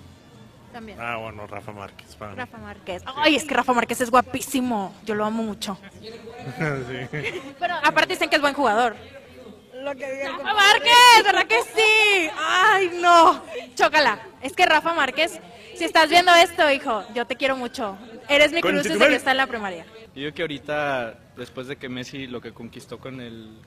También. 0.72 0.98
Ah, 1.00 1.18
bueno, 1.18 1.48
Rafa 1.48 1.72
Márquez. 1.74 2.16
para. 2.16 2.34
Rafa 2.36 2.58
Márquez. 2.58 3.04
Ay, 3.06 3.36
es 3.36 3.44
que 3.46 3.54
Rafa 3.54 3.74
Márquez 3.74 4.02
es 4.02 4.10
guapísimo. 4.10 4.96
Yo 5.06 5.16
lo 5.16 5.26
amo 5.26 5.44
mucho. 5.44 5.78
sí. 6.02 7.42
Pero 7.60 7.76
aparte 7.84 8.14
dicen 8.14 8.30
que 8.30 8.38
es 8.38 8.42
buen 8.42 8.54
jugador. 8.54 8.96
Rafa 9.86 10.54
Márquez, 10.54 11.24
¿verdad 11.24 11.46
que 11.46 11.62
sí? 11.62 12.30
Ay, 12.38 13.00
no. 13.00 13.40
Chócala. 13.76 14.20
Es 14.42 14.54
que 14.54 14.66
Rafa 14.66 14.94
Márquez, 14.96 15.40
si 15.76 15.84
estás 15.84 16.10
viendo 16.10 16.34
esto, 16.34 16.72
hijo, 16.72 17.04
yo 17.14 17.26
te 17.26 17.36
quiero 17.36 17.56
mucho. 17.56 17.96
Eres 18.28 18.52
mi 18.52 18.62
cruz 18.62 18.84
desde 18.84 19.08
que 19.08 19.16
está 19.16 19.32
en 19.32 19.38
la 19.38 19.46
primaria. 19.46 19.86
Yo 20.16 20.22
creo 20.22 20.34
que 20.34 20.42
ahorita, 20.42 21.20
después 21.38 21.68
de 21.68 21.76
que 21.76 21.88
Messi 21.88 22.26
lo 22.26 22.42
que 22.42 22.52
conquistó 22.52 22.98
con 22.98 23.22
el, 23.22 23.60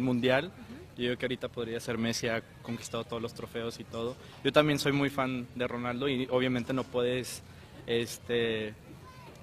Mundial, 0.00 0.50
yo 0.96 1.04
creo 1.04 1.18
que 1.18 1.26
ahorita 1.26 1.48
podría 1.48 1.80
ser 1.80 1.98
Messi, 1.98 2.28
ha 2.28 2.42
conquistado 2.62 3.04
todos 3.04 3.20
los 3.20 3.34
trofeos 3.34 3.78
y 3.78 3.84
todo. 3.84 4.16
Yo 4.42 4.52
también 4.52 4.78
soy 4.78 4.92
muy 4.92 5.10
fan 5.10 5.46
de 5.54 5.68
Ronaldo 5.68 6.08
y 6.08 6.26
obviamente 6.30 6.72
no 6.72 6.84
puedes, 6.84 7.42
este, 7.86 8.72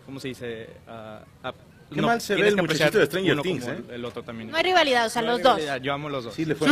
¿cómo 0.07 0.19
se 0.19 0.29
dice? 0.29 0.69
Ah, 0.87 1.21
Qué 1.95 2.01
no, 2.01 2.07
mal 2.07 2.19
se 2.19 2.35
ve 2.35 2.49
el 2.49 2.57
muchachito 2.57 2.99
de 2.99 3.05
Stranger 3.05 3.41
Things, 3.41 3.67
¿eh? 3.67 3.83
El 3.89 4.03
otro 4.03 4.21
también. 4.21 4.51
No 4.51 4.57
hay 4.57 4.63
rivalidad, 4.63 5.05
o 5.05 5.09
sea, 5.09 5.21
No 5.21 5.31
los 5.31 5.41
dos. 5.41 5.61
Yo 5.81 5.93
amo 5.93 6.09
los 6.09 6.25
dos. 6.25 6.33
Sí, 6.33 6.43
le 6.43 6.55
fue 6.55 6.67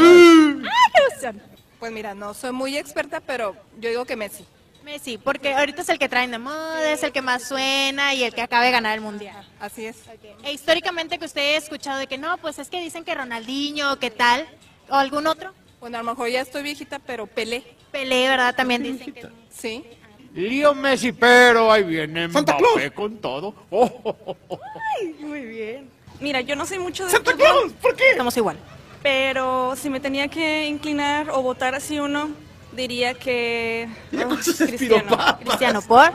Pues 1.79 1.91
mira, 1.93 2.13
no 2.13 2.33
soy 2.33 2.51
muy 2.51 2.77
experta, 2.77 3.21
pero 3.21 3.55
yo 3.79 3.89
digo 3.89 4.03
que 4.03 4.17
Messi. 4.17 4.45
Messi, 4.83 5.17
porque 5.17 5.53
ahorita 5.53 5.81
es 5.81 5.87
el 5.87 5.97
que 5.97 6.09
traen 6.09 6.31
de 6.31 6.39
moda, 6.39 6.91
es 6.91 7.03
el 7.03 7.13
que 7.13 7.21
más 7.21 7.43
suena 7.47 8.13
y 8.13 8.23
el 8.23 8.33
que 8.33 8.41
acaba 8.41 8.65
de 8.65 8.71
ganar 8.71 8.95
el 8.95 9.01
mundial. 9.01 9.47
Así 9.61 9.85
es. 9.85 9.95
E 10.43 10.51
históricamente 10.51 11.17
que 11.17 11.23
usted 11.23 11.55
ha 11.55 11.57
escuchado 11.57 11.99
de 11.99 12.07
que 12.07 12.17
no, 12.17 12.37
pues 12.39 12.59
es 12.59 12.67
que 12.67 12.81
dicen 12.81 13.05
que 13.05 13.15
Ronaldinho, 13.15 13.97
¿qué 13.99 14.11
tal? 14.11 14.45
¿O 14.89 14.95
algún 14.95 15.25
otro? 15.25 15.53
Bueno, 15.79 15.99
a 15.99 16.03
lo 16.03 16.09
mejor 16.09 16.27
ya 16.27 16.41
estoy 16.41 16.63
viejita, 16.63 16.99
pero 16.99 17.27
Pelé. 17.27 17.63
Pelé, 17.93 18.27
¿verdad? 18.27 18.53
También 18.55 18.83
dicen 18.83 19.13
que... 19.13 19.29
Sí. 19.49 19.85
Lío 20.33 20.73
Messi, 20.73 21.11
pero 21.11 21.71
ahí 21.71 21.83
viene 21.83 22.27
Mbappé 22.27 22.91
con 22.91 23.17
todo. 23.17 23.53
Oh, 23.69 23.91
oh, 24.03 24.37
oh. 24.47 24.59
Ay, 24.99 25.15
muy 25.19 25.41
bien. 25.45 25.89
Mira, 26.19 26.41
yo 26.41 26.55
no 26.55 26.65
soy 26.65 26.79
mucho 26.79 27.05
de 27.05 27.11
¡Santa 27.11 27.31
fútbol, 27.31 27.45
Claus! 27.45 27.73
¿Por 27.73 27.95
qué? 27.95 28.11
Estamos 28.11 28.35
igual. 28.37 28.57
Pero 29.03 29.75
si 29.75 29.89
me 29.89 29.99
tenía 29.99 30.27
que 30.29 30.65
inclinar 30.65 31.29
o 31.29 31.41
votar 31.41 31.75
así 31.75 31.99
uno, 31.99 32.31
diría 32.71 33.13
que 33.13 33.87
ah, 34.17 34.37
Cristiano. 34.65 35.37
Cristiano, 35.39 35.81
¿por? 35.81 36.11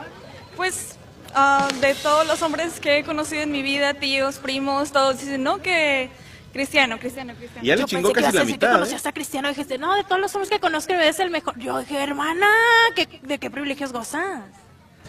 Pues 0.57 0.97
ah, 1.33 1.67
de 1.79 1.93
todos 1.95 2.27
los 2.27 2.41
hombres 2.41 2.79
que 2.79 2.97
he 2.97 3.03
conocido 3.03 3.43
en 3.43 3.51
mi 3.51 3.61
vida, 3.61 3.93
tíos, 3.93 4.37
primos, 4.37 4.91
todos 4.91 5.19
dicen, 5.19 5.43
no, 5.43 5.61
que 5.61 6.09
Cristiano, 6.53 6.97
Cristiano, 6.99 7.33
Cristiano. 7.35 7.63
Y 7.63 7.67
ya 7.67 7.75
le 7.75 7.81
Yo 7.81 7.87
chingó 7.87 8.11
casi 8.11 8.25
la 8.25 8.31
decir 8.31 8.45
que 8.47 8.51
mitad, 8.53 8.69
¿eh? 8.71 8.73
conocías 8.73 9.05
a 9.05 9.11
Cristiano 9.11 9.47
y 9.47 9.51
dijiste, 9.51 9.77
no, 9.77 9.95
de 9.95 10.03
todos 10.03 10.19
los 10.19 10.33
hombres 10.35 10.49
que 10.49 10.59
conozco 10.59 10.93
es 10.93 11.19
el 11.19 11.29
mejor. 11.29 11.57
Yo 11.59 11.77
dije, 11.79 12.01
hermana, 12.01 12.47
¿qué- 12.95 13.19
¿de 13.21 13.37
qué 13.37 13.49
privilegios 13.51 13.91
gozas? 13.93 14.41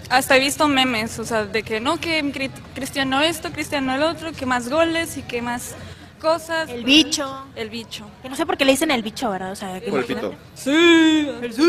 Hasta 0.08 0.36
he 0.36 0.40
visto 0.40 0.66
memes, 0.68 1.18
o 1.18 1.24
sea, 1.24 1.44
de 1.44 1.62
que 1.62 1.80
no, 1.80 1.98
que 2.00 2.22
Cri- 2.24 2.50
Cristiano 2.74 3.20
esto, 3.20 3.50
Cristiano 3.52 3.94
el 3.94 4.02
otro, 4.02 4.32
que 4.32 4.46
más 4.46 4.68
goles 4.68 5.16
y 5.16 5.22
que 5.22 5.40
más 5.42 5.74
cosas. 6.20 6.68
El 6.70 6.84
bicho. 6.84 7.46
El 7.56 7.70
bicho. 7.70 8.10
Que 8.22 8.28
no 8.28 8.36
sé 8.36 8.44
por 8.46 8.56
qué 8.58 8.64
le 8.64 8.72
dicen 8.72 8.90
el 8.90 9.02
bicho, 9.02 9.30
¿verdad? 9.30 9.52
O 9.52 9.56
sea, 9.56 9.80
que 9.80 9.90
Por 9.90 10.00
el 10.00 10.04
pito. 10.06 10.34
Sí, 10.54 11.28
el 11.42 11.52
sí. 11.52 11.62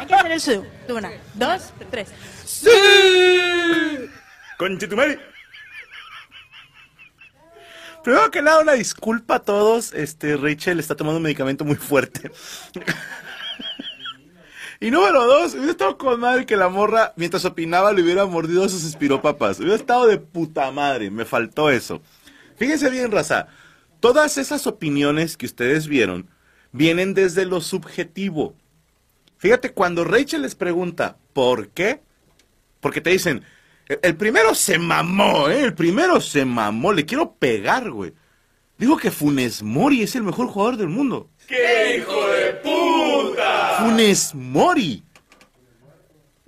Hay 0.00 0.06
que 0.06 0.14
hacer 0.14 0.32
el 0.32 0.40
su. 0.40 0.64
Una, 0.88 1.10
dos, 1.34 1.72
tres. 1.90 2.08
¡Sí! 2.44 2.68
Conchetumare. 4.58 5.18
Primero 8.06 8.30
que 8.30 8.40
nada, 8.40 8.60
una 8.60 8.74
disculpa 8.74 9.34
a 9.34 9.38
todos. 9.40 9.92
Este, 9.92 10.36
Rachel 10.36 10.78
está 10.78 10.94
tomando 10.94 11.16
un 11.16 11.24
medicamento 11.24 11.64
muy 11.64 11.74
fuerte. 11.74 12.30
y 14.80 14.92
número 14.92 15.26
dos, 15.26 15.54
hubiera 15.54 15.72
estado 15.72 15.98
con 15.98 16.20
madre 16.20 16.46
que 16.46 16.56
la 16.56 16.68
morra, 16.68 17.14
mientras 17.16 17.44
opinaba, 17.44 17.92
le 17.92 18.04
hubiera 18.04 18.24
mordido 18.24 18.68
sus 18.68 18.84
espiropapas. 18.84 19.58
Hubiera 19.58 19.74
estado 19.74 20.06
de 20.06 20.18
puta 20.18 20.70
madre. 20.70 21.10
Me 21.10 21.24
faltó 21.24 21.68
eso. 21.68 22.00
Fíjense 22.54 22.90
bien, 22.90 23.10
raza. 23.10 23.48
Todas 23.98 24.38
esas 24.38 24.68
opiniones 24.68 25.36
que 25.36 25.46
ustedes 25.46 25.88
vieron 25.88 26.28
vienen 26.70 27.12
desde 27.12 27.44
lo 27.44 27.60
subjetivo. 27.60 28.54
Fíjate, 29.36 29.72
cuando 29.72 30.04
Rachel 30.04 30.42
les 30.42 30.54
pregunta, 30.54 31.16
¿por 31.32 31.70
qué? 31.70 32.02
Porque 32.78 33.00
te 33.00 33.10
dicen, 33.10 33.42
el 33.88 34.16
primero 34.16 34.54
se 34.54 34.78
mamó, 34.78 35.48
¿eh? 35.48 35.62
El 35.62 35.74
primero 35.74 36.20
se 36.20 36.44
mamó. 36.44 36.92
Le 36.92 37.06
quiero 37.06 37.34
pegar, 37.34 37.90
güey. 37.90 38.12
Digo 38.78 38.96
que 38.96 39.10
Funes 39.10 39.62
Mori 39.62 40.02
es 40.02 40.16
el 40.16 40.22
mejor 40.22 40.48
jugador 40.48 40.76
del 40.76 40.88
mundo. 40.88 41.30
¡Qué 41.46 41.96
hijo 41.98 42.28
de 42.28 42.52
puta! 42.54 43.78
Funes 43.80 44.34
Mori. 44.34 45.02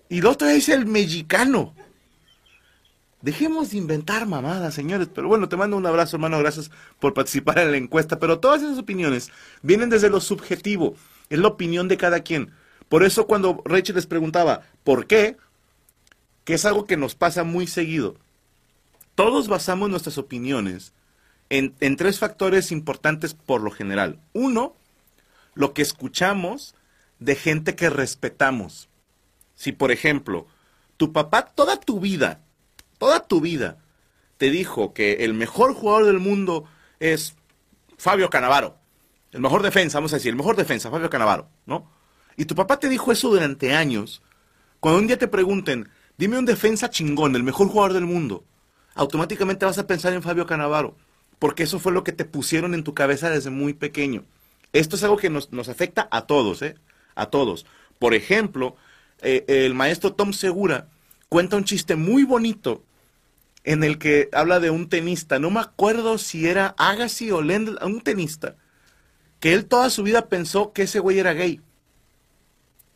Y 0.09 0.19
el 0.19 0.27
otro 0.27 0.49
es 0.49 0.69
el 0.69 0.87
mexicano. 0.87 1.75
Dejemos 3.21 3.71
de 3.71 3.79
inventar 3.79 4.27
mamadas, 4.27 4.75
señores. 4.75 5.09
Pero 5.13 5.29
bueno, 5.29 5.49
te 5.49 5.57
mando 5.57 5.77
un 5.77 5.87
abrazo, 5.87 6.17
hermano. 6.17 6.39
Gracias 6.39 6.71
por 6.99 7.15
participar 7.15 7.59
en 7.59 7.71
la 7.71 7.77
encuesta. 7.77 8.19
Pero 8.19 8.41
todas 8.41 8.63
esas 8.63 8.79
opiniones 8.79 9.31
vienen 9.63 9.91
desde 9.91 10.11
lo 10.11 10.21
subjetivo. 10.21 10.97
Es 11.31 11.39
la 11.39 11.49
opinión 11.49 11.89
de 11.89 11.97
cada 11.97 12.21
quien. 12.21 12.53
Por 12.89 13.05
eso 13.05 13.27
cuando 13.27 13.63
Rachel 13.65 13.97
les 13.97 14.07
preguntaba, 14.07 14.63
¿por 14.83 15.07
qué? 15.07 15.37
Que 16.49 16.55
es 16.55 16.65
algo 16.65 16.87
que 16.87 16.97
nos 16.97 17.15
pasa 17.15 17.45
muy 17.45 17.67
seguido. 17.67 18.17
Todos 19.15 19.49
basamos 19.49 19.91
nuestras 19.91 20.17
opiniones 20.17 20.95
en, 21.51 21.97
tres 21.99 22.19
factores 22.19 22.73
importantes 22.73 23.35
por 23.35 23.61
lo 23.61 23.71
general. 23.71 24.19
Uno, 24.33 24.75
lo 25.53 25.75
que 25.75 25.83
escuchamos 25.83 26.75
de 27.19 27.35
gente 27.35 27.77
que 27.77 27.91
respetamos. 27.91 28.89
Si, 29.57 29.73
por 29.73 29.93
ejemplo, 29.93 30.47
tu 30.97 31.13
papá 31.13 31.45
toda 31.55 31.79
tu 31.79 32.01
vida, 32.01 32.41
toda 32.97 33.27
tu 33.27 33.43
vida, 33.43 33.77
te 34.39 34.49
dijo 34.49 34.95
que 34.95 35.25
el 35.27 35.35
mejor 35.35 35.75
jugador 35.75 36.07
del 36.07 36.19
mundo 36.19 36.65
es 36.99 37.35
Fabio 37.99 38.31
Canavaro, 38.31 38.79
el 39.33 39.41
mejor 39.43 39.63
defensa, 39.63 39.99
vamos 39.99 40.15
a 40.15 40.17
decir, 40.17 40.31
el 40.31 40.37
mejor 40.37 40.57
defensa, 40.57 40.91
Fabio 40.91 41.11
Canavaro, 41.11 41.47
¿no? 41.67 41.93
Y 42.39 42.47
tu 42.47 42.55
papá 42.55 42.79
te 42.79 42.89
dijo 42.89 43.13
eso 43.13 43.29
durante 43.29 43.75
años. 43.75 44.23
Cuando 44.81 44.99
un 44.99 45.09
día 45.09 45.19
te 45.19 45.29
pregunten, 45.29 45.91
dime 46.19 46.39
un 46.39 46.45
defensa 46.45 46.91
chingón, 46.91 47.35
el 47.37 47.43
mejor 47.43 47.69
jugador 47.69 47.95
del 47.95 48.05
mundo, 48.05 48.45
automáticamente 48.95 49.65
vas 49.65 49.79
a 49.79 49.87
pensar 49.87 50.13
en 50.13 50.23
Fabio 50.23 50.47
Canavaro, 50.47 50.97
porque 51.39 51.63
eso 51.63 51.79
fue 51.79 51.93
lo 51.93 52.05
que 52.05 52.13
te 52.13 52.25
pusieron 52.25 52.75
en 52.75 52.85
tu 52.85 52.93
cabeza 52.93 53.31
desde 53.31 53.51
muy 53.51 53.73
pequeño. 53.73 54.25
Esto 54.73 54.97
es 54.97 55.05
algo 55.05 55.17
que 55.17 55.31
nos, 55.31 55.49
afecta 55.69 56.09
a 56.11 56.27
todos, 56.27 56.61
¿eh? 56.63 56.75
A 57.15 57.27
todos. 57.27 57.65
Por 57.99 58.15
ejemplo, 58.15 58.77
eh, 59.23 59.45
el 59.49 59.75
maestro 59.75 60.13
Tom 60.13 60.33
Segura 60.33 60.89
cuenta 61.29 61.57
un 61.57 61.65
chiste 61.65 61.97
muy 61.97 62.25
bonito 62.25 62.83
en 63.65 63.85
el 63.85 63.99
que 63.99 64.29
habla 64.33 64.61
de 64.61 64.71
un 64.71 64.89
tenista, 64.89 65.39
no 65.39 65.51
me 65.51 65.61
acuerdo 65.61 66.19
si 66.19 66.47
era 66.47 66.75
Agassi 66.79 67.31
o 67.31 67.43
Lendl, 67.43 67.79
un 67.85 68.01
tenista, 68.01 68.57
que 69.41 69.53
él 69.53 69.67
toda 69.67 69.91
su 69.91 70.03
vida 70.03 70.29
pensó 70.29 70.73
que 70.73 70.83
ese 70.83 71.01
güey 71.01 71.19
era 71.19 71.35
gay. 71.35 71.61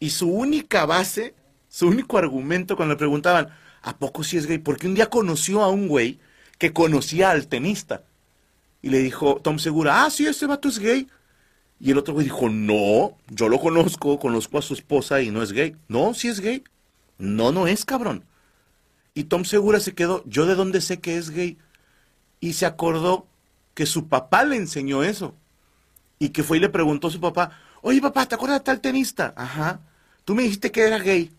Y 0.01 0.11
su 0.11 0.31
única 0.31 0.87
base, 0.87 1.35
su 1.73 1.89
único 1.89 2.19
argumento 2.19 2.77
cuando 2.77 2.93
le 2.93 2.99
preguntaban, 2.99 3.49
¿a 3.81 3.97
poco 3.97 4.23
si 4.23 4.37
es 4.37 4.47
gay? 4.47 4.59
Porque 4.59 4.87
un 4.87 4.95
día 4.95 5.09
conoció 5.09 5.63
a 5.63 5.71
un 5.71 5.89
güey 5.89 6.21
que 6.59 6.75
conocía 6.75 7.31
al 7.31 7.49
tenista. 7.49 8.03
Y 8.83 8.91
le 8.91 8.99
dijo 8.99 9.41
Tom 9.43 9.59
Segura, 9.59 10.05
ah, 10.05 10.11
sí, 10.11 10.27
ese 10.27 10.45
vato 10.45 10.69
es 10.69 10.79
gay. 10.79 11.09
Y 11.81 11.91
el 11.91 11.97
otro 11.97 12.13
güey 12.13 12.25
dijo, 12.25 12.51
no, 12.51 13.17
yo 13.31 13.49
lo 13.49 13.59
conozco, 13.59 14.19
conozco 14.19 14.59
a 14.59 14.63
su 14.63 14.75
esposa 14.75 15.23
y 15.23 15.31
no 15.31 15.43
es 15.43 15.53
gay. 15.53 15.75
No, 15.89 16.13
sí 16.13 16.29
es 16.29 16.41
gay. 16.41 16.63
No, 17.17 17.53
no 17.53 17.67
es, 17.67 17.87
cabrón. 17.87 18.23
Y 19.15 19.25
Tom 19.25 19.47
Segura 19.47 19.81
se 19.81 19.95
quedó, 19.95 20.23
¿yo 20.27 20.45
de 20.45 20.55
dónde 20.55 20.83
sé 20.83 21.01
que 21.01 21.17
es 21.17 21.31
gay? 21.31 21.57
Y 22.39 22.53
se 22.53 22.67
acordó 22.67 23.27
que 23.73 23.87
su 23.87 24.09
papá 24.09 24.45
le 24.45 24.57
enseñó 24.57 25.05
eso. 25.05 25.35
Y 26.19 26.29
que 26.29 26.43
fue 26.43 26.59
y 26.59 26.61
le 26.61 26.69
preguntó 26.69 27.09
a 27.09 27.11
su 27.11 27.21
papá, 27.21 27.59
oye 27.81 28.03
papá, 28.03 28.27
¿te 28.27 28.35
acuerdas 28.35 28.61
de 28.61 28.65
tal 28.65 28.81
tenista? 28.83 29.33
Ajá. 29.39 29.81
Tú 30.27 30.35
me 30.35 30.43
dijiste 30.43 30.71
que 30.71 30.83
era 30.83 30.99
gay. 30.99 31.33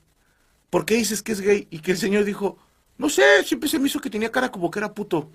¿Por 0.74 0.86
qué 0.86 0.96
dices 0.96 1.22
que 1.22 1.34
es 1.34 1.40
gay? 1.40 1.68
Y 1.70 1.82
que 1.82 1.92
el 1.92 2.00
señor 2.00 2.24
dijo, 2.24 2.58
no 2.98 3.08
sé, 3.08 3.44
siempre 3.46 3.70
se 3.70 3.78
me 3.78 3.86
hizo 3.86 4.02
que 4.02 4.10
tenía 4.10 4.32
cara 4.32 4.50
como 4.50 4.72
que 4.72 4.80
era 4.80 4.92
puto. 4.92 5.30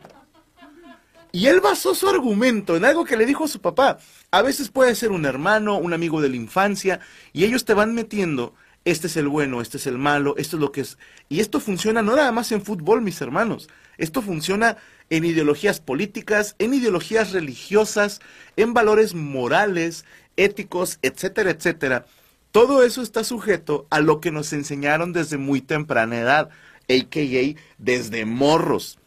Y 1.31 1.47
él 1.47 1.61
basó 1.61 1.95
su 1.95 2.09
argumento 2.09 2.77
en 2.77 2.85
algo 2.85 3.05
que 3.05 3.17
le 3.17 3.25
dijo 3.25 3.45
a 3.45 3.47
su 3.49 3.61
papá. 3.61 4.01
A 4.33 4.43
veces 4.43 4.69
puede 4.69 4.97
ser 4.97 5.13
un 5.13 5.25
hermano, 5.27 5.79
un 5.79 5.93
amigo 5.93 6.21
de 6.21 6.29
la 6.29 6.35
infancia, 6.35 6.99
y 7.33 7.45
ellos 7.45 7.65
te 7.65 7.73
van 7.73 7.95
metiendo, 7.95 8.57
este 8.85 9.07
es 9.07 9.17
el 9.17 9.29
bueno, 9.29 9.61
este 9.61 9.77
es 9.77 9.87
el 9.87 9.97
malo, 9.97 10.35
esto 10.39 10.57
es 10.57 10.61
lo 10.61 10.73
que 10.73 10.81
es. 10.81 10.99
Y 11.29 11.39
esto 11.39 11.61
funciona 11.61 12.03
no 12.03 12.17
nada 12.17 12.33
más 12.33 12.51
en 12.51 12.65
fútbol, 12.65 13.01
mis 13.01 13.21
hermanos. 13.21 13.69
Esto 13.97 14.23
funciona 14.23 14.77
en 15.09 15.25
ideologías 15.25 15.79
políticas, 15.79 16.57
en 16.59 16.75
ideologías 16.75 17.31
religiosas, 17.31 18.21
en 18.57 18.75
valores 18.75 19.15
morales, 19.15 20.05
éticos, 20.37 20.99
etcétera, 21.03 21.53
etcétera. 21.53 22.07
Todo 22.53 22.83
eso 22.83 23.03
está 23.03 23.25
sujeto 23.25 23.87
a 23.91 24.01
lo 24.01 24.21
que 24.21 24.31
nos 24.31 24.53
enseñaron 24.53 25.13
desde 25.13 25.37
muy 25.37 25.61
temprana 25.61 26.19
edad, 26.19 26.51
a.k.a. 26.89 27.61
desde 27.77 28.25
morros. 28.25 28.99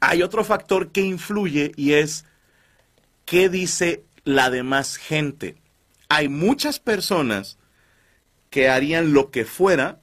Hay 0.00 0.22
otro 0.22 0.44
factor 0.44 0.90
que 0.90 1.00
influye 1.00 1.72
y 1.76 1.94
es 1.94 2.24
qué 3.24 3.48
dice 3.48 4.04
la 4.24 4.50
demás 4.50 4.96
gente. 4.96 5.56
Hay 6.08 6.28
muchas 6.28 6.78
personas 6.78 7.58
que 8.50 8.68
harían 8.68 9.12
lo 9.12 9.30
que 9.30 9.44
fuera 9.44 10.00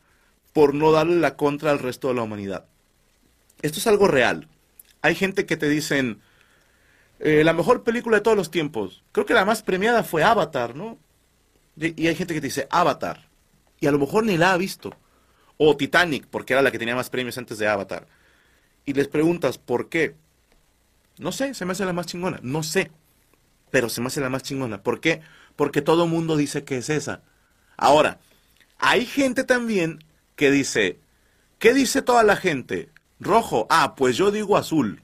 por 0.53 0.73
no 0.73 0.91
darle 0.91 1.17
la 1.17 1.35
contra 1.35 1.71
al 1.71 1.79
resto 1.79 2.09
de 2.09 2.15
la 2.15 2.23
humanidad. 2.23 2.65
Esto 3.61 3.79
es 3.79 3.87
algo 3.87 4.07
real. 4.07 4.47
Hay 5.01 5.15
gente 5.15 5.45
que 5.45 5.57
te 5.57 5.69
dicen, 5.69 6.21
eh, 7.19 7.43
la 7.43 7.53
mejor 7.53 7.83
película 7.83 8.17
de 8.17 8.21
todos 8.21 8.37
los 8.37 8.51
tiempos. 8.51 9.03
Creo 9.11 9.25
que 9.25 9.33
la 9.33 9.45
más 9.45 9.61
premiada 9.61 10.03
fue 10.03 10.23
Avatar, 10.23 10.75
¿no? 10.75 10.97
Y, 11.79 12.07
hay 12.07 12.15
gente 12.15 12.33
que 12.33 12.41
te 12.41 12.47
dice 12.47 12.67
Avatar. 12.69 13.27
Y 13.79 13.87
a 13.87 13.91
lo 13.91 13.99
mejor 13.99 14.25
ni 14.25 14.37
la 14.37 14.53
ha 14.53 14.57
visto. 14.57 14.93
O 15.57 15.75
Titanic, 15.77 16.27
porque 16.27 16.53
era 16.53 16.61
la 16.61 16.71
que 16.71 16.79
tenía 16.79 16.95
más 16.95 17.09
premios 17.09 17.37
antes 17.37 17.57
de 17.57 17.67
Avatar. 17.67 18.07
Y 18.85 18.93
les 18.93 19.07
preguntas, 19.07 19.57
¿por 19.57 19.89
qué? 19.89 20.15
No 21.17 21.31
sé, 21.31 21.53
se 21.53 21.65
me 21.65 21.71
hace 21.71 21.85
la 21.85 21.93
más 21.93 22.05
chingona. 22.05 22.39
No 22.43 22.63
sé. 22.63 22.91
Pero 23.71 23.89
se 23.89 24.01
me 24.01 24.07
hace 24.07 24.21
la 24.21 24.29
más 24.29 24.43
chingona. 24.43 24.83
¿Por 24.83 24.99
qué? 24.99 25.21
Porque 25.55 25.81
todo 25.81 26.07
mundo 26.07 26.35
dice 26.37 26.63
que 26.63 26.77
es 26.77 26.89
esa. 26.89 27.21
Ahora, 27.77 28.19
hay 28.77 29.05
gente 29.05 29.43
también 29.43 30.03
que 30.35 30.51
dice, 30.51 30.99
¿qué 31.59 31.73
dice 31.73 32.01
toda 32.01 32.23
la 32.23 32.35
gente? 32.35 32.89
Rojo. 33.19 33.67
Ah, 33.69 33.95
pues 33.95 34.17
yo 34.17 34.31
digo 34.31 34.57
azul. 34.57 35.01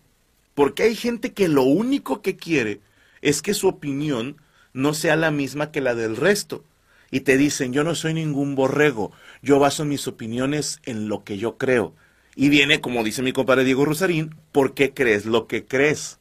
Porque 0.53 0.84
hay 0.84 0.96
gente 0.96 1.34
que 1.34 1.48
lo 1.48 1.63
único 1.63 2.22
que 2.22 2.38
quiere 2.38 2.82
es 3.22 3.41
que 3.41 3.53
su 3.53 3.67
opinión 3.67 4.41
no 4.75 4.94
sea 4.94 5.15
la 5.15 5.32
misma 5.32 5.72
que 5.72 5.79
la 5.82 5.96
del 5.96 6.17
resto. 6.17 6.63
Y 7.10 7.22
te 7.22 7.38
dicen, 7.38 7.72
yo 7.72 7.84
no 7.84 7.96
soy 7.96 8.13
ningún 8.13 8.55
borrego, 8.55 9.13
yo 9.41 9.58
baso 9.58 9.86
mis 9.86 10.05
opiniones 10.08 10.82
en 10.86 11.08
lo 11.08 11.24
que 11.24 11.38
yo 11.38 11.58
creo. 11.58 11.96
Y 12.36 12.50
viene, 12.50 12.82
como 12.82 13.03
dice 13.03 13.22
mi 13.22 13.32
compadre 13.32 13.63
Diego 13.63 13.86
Rosarín, 13.86 14.36
¿por 14.51 14.74
qué 14.74 14.94
crees 14.94 15.25
lo 15.25 15.48
que 15.48 15.65
crees? 15.65 16.20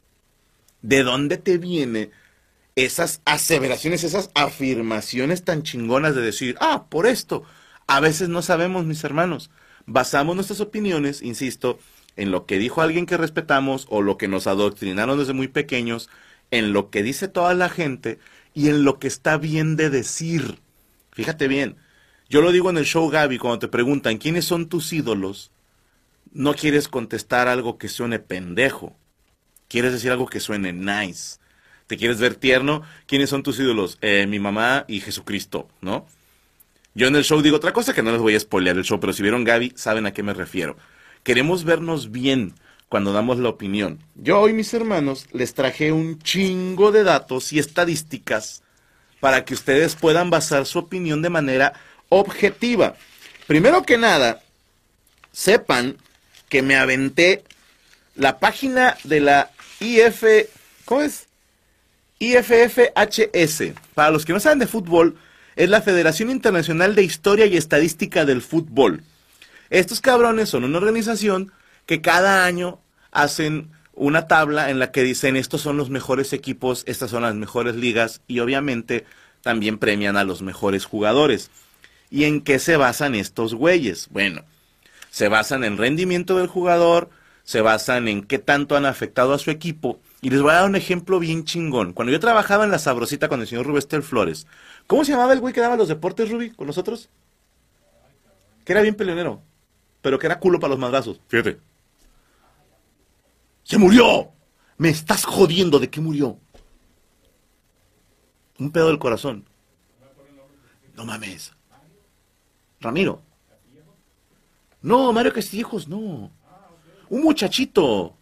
¿De 0.82 1.02
dónde 1.02 1.37
te 1.37 1.58
viene 1.58 2.11
esas 2.76 3.23
aseveraciones, 3.25 4.04
esas 4.04 4.30
afirmaciones 4.34 5.42
tan 5.42 5.64
chingonas 5.64 6.14
de 6.14 6.23
decir, 6.23 6.56
ah, 6.61 6.87
por 6.88 7.06
esto? 7.06 7.42
A 7.88 7.99
veces 7.99 8.28
no 8.28 8.40
sabemos, 8.40 8.87
mis 8.87 9.02
hermanos. 9.02 9.50
Basamos 9.87 10.37
nuestras 10.37 10.61
opiniones, 10.61 11.23
insisto, 11.23 11.80
en 12.14 12.30
lo 12.30 12.46
que 12.46 12.58
dijo 12.58 12.82
alguien 12.82 13.06
que 13.06 13.16
respetamos 13.16 13.87
o 13.90 14.00
lo 14.00 14.16
que 14.16 14.28
nos 14.28 14.46
adoctrinaron 14.46 15.18
desde 15.18 15.32
muy 15.32 15.49
pequeños, 15.49 16.08
en 16.52 16.73
lo 16.73 16.90
que 16.90 17.02
dice 17.02 17.26
toda 17.26 17.54
la 17.54 17.68
gente 17.68 18.20
y 18.54 18.68
en 18.68 18.84
lo 18.84 18.99
que 18.99 19.08
está 19.08 19.37
bien 19.37 19.76
de 19.76 19.90
decir. 19.90 20.61
Fíjate 21.12 21.49
bien, 21.49 21.76
yo 22.28 22.40
lo 22.40 22.52
digo 22.52 22.70
en 22.70 22.78
el 22.78 22.84
show 22.84 23.08
Gaby 23.11 23.38
cuando 23.38 23.58
te 23.58 23.68
preguntan 23.68 24.18
quiénes 24.18 24.44
son 24.44 24.68
tus 24.68 24.92
ídolos, 24.92 25.50
no 26.32 26.54
quieres 26.54 26.88
contestar 26.88 27.49
algo 27.49 27.78
que 27.78 27.88
suene 27.88 28.18
pendejo, 28.18 28.96
quieres 29.68 29.92
decir 29.92 30.11
algo 30.11 30.26
que 30.26 30.40
suene 30.40 30.73
nice. 30.73 31.38
¿Te 31.87 31.99
quieres 31.99 32.18
ver 32.18 32.34
tierno? 32.34 32.82
¿Quiénes 33.06 33.28
son 33.28 33.42
tus 33.42 33.58
ídolos? 33.58 33.99
Eh, 34.00 34.26
mi 34.26 34.38
mamá 34.38 34.87
y 34.88 35.00
Jesucristo, 35.00 35.68
¿no? 35.82 36.06
Yo 36.94 37.08
en 37.08 37.16
el 37.16 37.25
show 37.25 37.42
digo 37.42 37.56
otra 37.56 37.75
cosa 37.75 37.92
que 37.92 38.02
no 38.02 38.11
les 38.11 38.20
voy 38.20 38.34
a 38.34 38.40
spoilear 38.40 38.76
el 38.78 38.84
show, 38.84 39.00
pero 39.00 39.12
si 39.12 39.23
vieron 39.23 39.44
Gaby 39.44 39.75
saben 39.76 40.06
a 40.06 40.12
qué 40.12 40.23
me 40.23 40.32
refiero. 40.32 40.76
Queremos 41.25 41.64
vernos 41.64 42.10
bien 42.10 42.54
cuando 42.95 43.13
damos 43.13 43.41
la 43.41 43.49
opinión. 43.49 43.99
Yo 44.15 44.39
hoy, 44.39 44.52
mis 44.52 44.73
hermanos, 44.73 45.26
les 45.33 45.52
traje 45.52 45.91
un 45.91 46.21
chingo 46.21 46.93
de 46.93 47.02
datos 47.02 47.52
y 47.52 47.59
estadísticas 47.59 48.63
para 49.19 49.45
que 49.45 49.52
ustedes 49.52 49.97
puedan 49.97 50.30
basar 50.30 50.65
su 50.65 50.78
opinión 50.78 51.21
de 51.21 51.28
manera 51.28 51.73
objetiva. 52.09 52.95
Primero 53.49 53.83
que 53.83 53.99
nada, 53.99 54.45
sepan 55.33 55.97
que 56.49 56.63
me 56.63 56.76
aventé 56.76 57.43
la 58.15 58.39
página 58.39 58.97
de 59.02 59.19
la 59.19 59.50
IF, 59.80 60.23
¿cómo 60.85 61.02
es? 61.02 61.26
IFFHS. 62.21 63.73
Para 63.95 64.13
los 64.13 64.25
que 64.25 64.35
no 64.35 64.39
saben 64.39 64.61
de 64.61 64.69
fútbol, 64.69 65.19
es 65.57 65.69
la 65.69 65.83
Federación 65.83 66.30
Internacional 66.30 66.95
de 66.95 67.02
Historia 67.02 67.47
y 67.47 67.57
Estadística 67.57 68.25
del 68.25 68.41
Fútbol. 68.41 69.02
Estos 69.69 70.00
cabrones 70.00 70.49
son 70.49 70.63
una 70.63 70.78
organización 70.78 71.50
que 71.87 72.00
cada 72.00 72.47
año 72.47 72.78
hacen 73.14 73.70
una 73.94 74.26
tabla 74.26 74.70
en 74.70 74.78
la 74.78 74.90
que 74.90 75.02
dicen 75.02 75.36
estos 75.36 75.62
son 75.62 75.78
los 75.78 75.88
mejores 75.88 76.32
equipos, 76.32 76.82
estas 76.86 77.10
son 77.10 77.22
las 77.22 77.34
mejores 77.34 77.76
ligas 77.76 78.20
y 78.26 78.40
obviamente 78.40 79.06
también 79.40 79.78
premian 79.78 80.16
a 80.16 80.24
los 80.24 80.42
mejores 80.42 80.84
jugadores. 80.84 81.50
¿Y 82.10 82.24
en 82.24 82.42
qué 82.42 82.58
se 82.58 82.76
basan 82.76 83.14
estos 83.14 83.54
güeyes? 83.54 84.08
Bueno, 84.10 84.42
se 85.10 85.28
basan 85.28 85.64
en 85.64 85.78
rendimiento 85.78 86.36
del 86.36 86.48
jugador, 86.48 87.08
se 87.44 87.60
basan 87.60 88.08
en 88.08 88.24
qué 88.24 88.38
tanto 88.38 88.76
han 88.76 88.84
afectado 88.84 89.32
a 89.32 89.38
su 89.38 89.50
equipo. 89.50 90.00
Y 90.20 90.30
les 90.30 90.42
voy 90.42 90.50
a 90.50 90.54
dar 90.54 90.68
un 90.68 90.76
ejemplo 90.76 91.18
bien 91.18 91.44
chingón. 91.44 91.92
Cuando 91.92 92.12
yo 92.12 92.20
trabajaba 92.20 92.64
en 92.64 92.70
la 92.70 92.78
Sabrosita 92.78 93.28
con 93.28 93.40
el 93.40 93.46
señor 93.46 93.66
Rubestel 93.66 94.02
Flores, 94.02 94.46
¿cómo 94.86 95.04
se 95.04 95.12
llamaba 95.12 95.34
el 95.34 95.40
güey 95.40 95.54
que 95.54 95.60
daba 95.60 95.76
los 95.76 95.88
deportes, 95.88 96.30
Ruby, 96.30 96.50
con 96.50 96.66
nosotros? 96.66 97.10
Que 98.64 98.72
era 98.72 98.82
bien 98.82 98.94
peleonero, 98.94 99.42
pero 100.02 100.18
que 100.18 100.26
era 100.26 100.40
culo 100.40 100.58
para 100.58 100.70
los 100.70 100.78
madrazos. 100.78 101.20
Fíjate. 101.28 101.58
¡Se 103.64 103.78
murió! 103.78 104.30
Me 104.76 104.90
estás 104.90 105.24
jodiendo 105.24 105.78
de 105.78 105.90
qué 105.90 106.00
murió. 106.00 106.38
Un 108.58 108.70
pedo 108.70 108.88
del 108.88 108.98
corazón. 108.98 109.48
No 110.94 111.04
mames. 111.04 111.52
Ramiro. 112.80 113.22
No, 114.82 115.12
Mario 115.12 115.32
Castillejos, 115.32 115.88
no. 115.88 116.30
Un 117.08 117.22
muchachito 117.22 118.16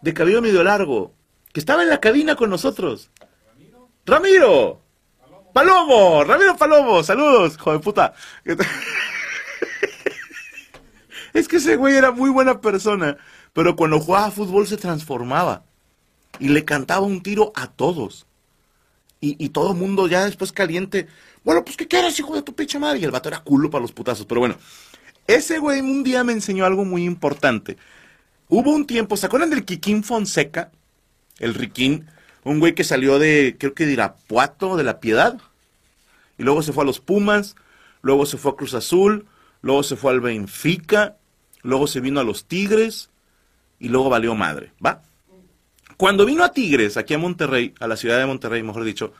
de 0.00 0.14
cabello 0.14 0.42
medio 0.42 0.62
largo 0.64 1.14
que 1.52 1.60
estaba 1.60 1.82
en 1.82 1.90
la 1.90 2.00
cabina 2.00 2.34
con 2.34 2.48
nosotros. 2.50 3.10
Ramiro. 4.06 4.80
Palomo. 5.52 6.24
Ramiro 6.24 6.56
Palomo. 6.56 7.02
Saludos, 7.02 7.58
joder 7.58 7.80
puta. 7.80 8.14
es 11.34 11.46
que 11.48 11.56
ese 11.56 11.76
güey 11.76 11.96
era 11.96 12.10
muy 12.10 12.30
buena 12.30 12.60
persona, 12.60 13.18
pero 13.52 13.76
cuando 13.76 14.00
jugaba 14.00 14.30
fútbol 14.30 14.66
se 14.66 14.76
transformaba 14.76 15.64
y 16.38 16.48
le 16.48 16.64
cantaba 16.64 17.06
un 17.06 17.22
tiro 17.22 17.52
a 17.54 17.66
todos. 17.66 18.26
Y, 19.20 19.42
y 19.42 19.50
todo 19.50 19.72
el 19.72 19.78
mundo 19.78 20.08
ya 20.08 20.24
después 20.24 20.52
caliente. 20.52 21.06
Bueno, 21.44 21.64
pues 21.64 21.76
¿qué 21.76 21.86
quieres, 21.86 22.18
hijo 22.18 22.34
de 22.34 22.42
tu 22.42 22.54
pinche 22.54 22.78
madre? 22.78 22.98
Y 22.98 23.04
el 23.04 23.10
vato 23.10 23.28
era 23.28 23.40
culo 23.40 23.70
para 23.70 23.82
los 23.82 23.92
putazos. 23.92 24.26
Pero 24.26 24.40
bueno, 24.40 24.56
ese 25.26 25.58
güey 25.58 25.80
un 25.80 26.02
día 26.02 26.24
me 26.24 26.32
enseñó 26.32 26.64
algo 26.64 26.84
muy 26.84 27.04
importante. 27.04 27.76
Hubo 28.48 28.70
un 28.70 28.86
tiempo, 28.86 29.16
¿se 29.16 29.26
acuerdan 29.26 29.50
del 29.50 29.64
Kikín 29.64 30.02
Fonseca? 30.02 30.72
El 31.38 31.54
Riquín, 31.54 32.06
un 32.44 32.58
güey 32.58 32.74
que 32.74 32.84
salió 32.84 33.18
de, 33.18 33.56
creo 33.58 33.74
que 33.74 33.86
de 33.86 33.92
Irapuato, 33.92 34.76
de 34.76 34.84
la 34.84 34.98
Piedad. 34.98 35.38
Y 36.38 36.42
luego 36.42 36.62
se 36.62 36.72
fue 36.72 36.82
a 36.82 36.86
los 36.86 36.98
Pumas, 36.98 37.54
luego 38.00 38.26
se 38.26 38.38
fue 38.38 38.52
a 38.52 38.56
Cruz 38.56 38.74
Azul, 38.74 39.26
luego 39.60 39.82
se 39.82 39.96
fue 39.96 40.10
al 40.10 40.20
Benfica, 40.20 41.16
luego 41.62 41.86
se 41.86 42.00
vino 42.00 42.18
a 42.18 42.24
los 42.24 42.46
Tigres 42.46 43.10
y 43.82 43.88
luego 43.88 44.08
valió 44.08 44.34
madre, 44.36 44.72
¿va? 44.84 45.02
Cuando 45.96 46.24
vino 46.24 46.44
a 46.44 46.52
Tigres, 46.52 46.96
aquí 46.96 47.14
a 47.14 47.18
Monterrey, 47.18 47.74
a 47.80 47.88
la 47.88 47.96
ciudad 47.96 48.18
de 48.18 48.26
Monterrey, 48.26 48.62
mejor 48.62 48.84
dicho, 48.84 49.12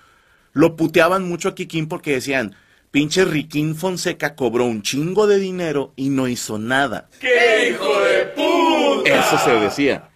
lo 0.53 0.77
puteaban 0.77 1.25
mucho 1.25 1.49
a 1.49 1.55
Kikín 1.55 1.89
porque 1.89 2.13
decían, 2.13 2.55
pinche 2.93 3.25
Riquín 3.25 3.75
Fonseca 3.75 4.37
cobró 4.37 4.65
un 4.65 4.83
chingo 4.83 5.27
de 5.27 5.41
dinero 5.41 5.93
y 5.97 6.11
no 6.11 6.29
hizo 6.29 6.59
nada. 6.59 7.09
¡Qué 7.21 7.71
hijo 7.71 8.01
de 8.03 8.25
puta! 8.27 9.11
Eso 9.11 9.39
se 9.45 9.51
decía. 9.51 10.11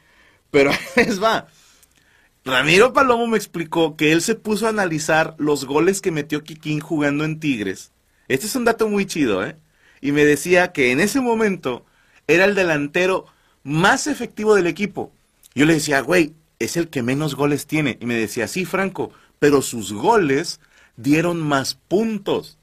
Pero 0.52 0.70
es 0.96 1.20
va. 1.20 1.48
Ramiro 2.44 2.92
Palomo 2.92 3.26
me 3.26 3.36
explicó 3.36 3.96
que 3.96 4.12
él 4.12 4.22
se 4.22 4.36
puso 4.36 4.66
a 4.66 4.70
analizar 4.70 5.34
los 5.38 5.64
goles 5.64 6.00
que 6.00 6.12
metió 6.12 6.44
Kikín 6.44 6.78
jugando 6.78 7.24
en 7.24 7.40
Tigres. 7.40 7.90
Este 8.28 8.46
es 8.46 8.54
un 8.54 8.64
dato 8.64 8.88
muy 8.88 9.06
chido, 9.06 9.44
¿eh? 9.44 9.56
Y 10.00 10.12
me 10.12 10.24
decía 10.24 10.70
que 10.70 10.92
en 10.92 11.00
ese 11.00 11.20
momento 11.20 11.84
era 12.28 12.44
el 12.44 12.54
delantero 12.54 13.26
más 13.66 14.06
efectivo 14.06 14.54
del 14.54 14.68
equipo. 14.68 15.12
Yo 15.52 15.66
le 15.66 15.74
decía, 15.74 16.00
güey, 16.00 16.34
es 16.60 16.76
el 16.76 16.88
que 16.88 17.02
menos 17.02 17.34
goles 17.34 17.66
tiene. 17.66 17.98
Y 18.00 18.06
me 18.06 18.14
decía, 18.14 18.46
sí, 18.46 18.64
Franco, 18.64 19.10
pero 19.40 19.60
sus 19.60 19.92
goles 19.92 20.60
dieron 20.96 21.40
más 21.40 21.74
puntos. 21.74 22.58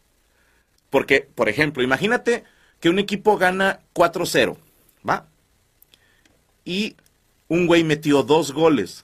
Porque, 0.89 1.27
por 1.35 1.49
ejemplo, 1.49 1.83
imagínate 1.83 2.45
que 2.79 2.87
un 2.87 2.99
equipo 2.99 3.37
gana 3.37 3.81
4-0, 3.93 4.55
¿va? 5.07 5.27
Y 6.63 6.95
un 7.49 7.67
güey 7.67 7.83
metió 7.83 8.23
dos 8.23 8.53
goles. 8.53 9.03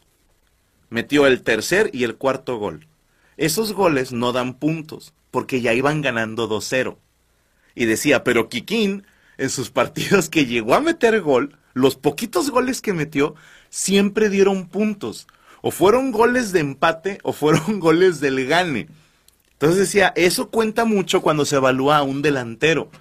Metió 0.89 1.27
el 1.27 1.41
tercer 1.41 1.89
y 1.91 2.05
el 2.05 2.15
cuarto 2.15 2.57
gol. 2.57 2.88
Esos 3.35 3.73
goles 3.73 4.13
no 4.13 4.31
dan 4.31 4.53
puntos, 4.53 5.13
porque 5.31 5.59
ya 5.59 5.73
iban 5.73 6.01
ganando 6.01 6.47
2-0. 6.49 6.95
Y 7.75 7.85
decía, 7.85 8.23
pero 8.23 8.47
Kikín, 8.47 9.05
en 9.39 9.49
sus 9.49 9.71
partidos 9.71 10.30
que 10.30 10.45
llegó 10.45 10.75
a 10.75 10.82
meter 10.82 11.21
gol, 11.21 11.58
los 11.73 11.95
poquitos 11.95 12.52
goles 12.52 12.82
que 12.82 12.93
metió, 12.93 13.36
siempre 13.69 14.30
dieron 14.30 14.67
puntos. 14.67 15.28
O 15.62 15.71
fueron 15.71 16.12
goles 16.12 16.52
de 16.52 16.60
empate 16.60 17.19
o 17.23 17.34
fueron 17.34 17.80
goles 17.80 18.19
del 18.19 18.45
gane. 18.45 18.88
Entonces 19.54 19.78
decía, 19.80 20.13
eso 20.15 20.49
cuenta 20.49 20.86
mucho 20.86 21.21
cuando 21.21 21.45
se 21.45 21.56
evalúa 21.56 21.97
a 21.97 22.04
un 22.04 22.21
delantero. 22.21 22.91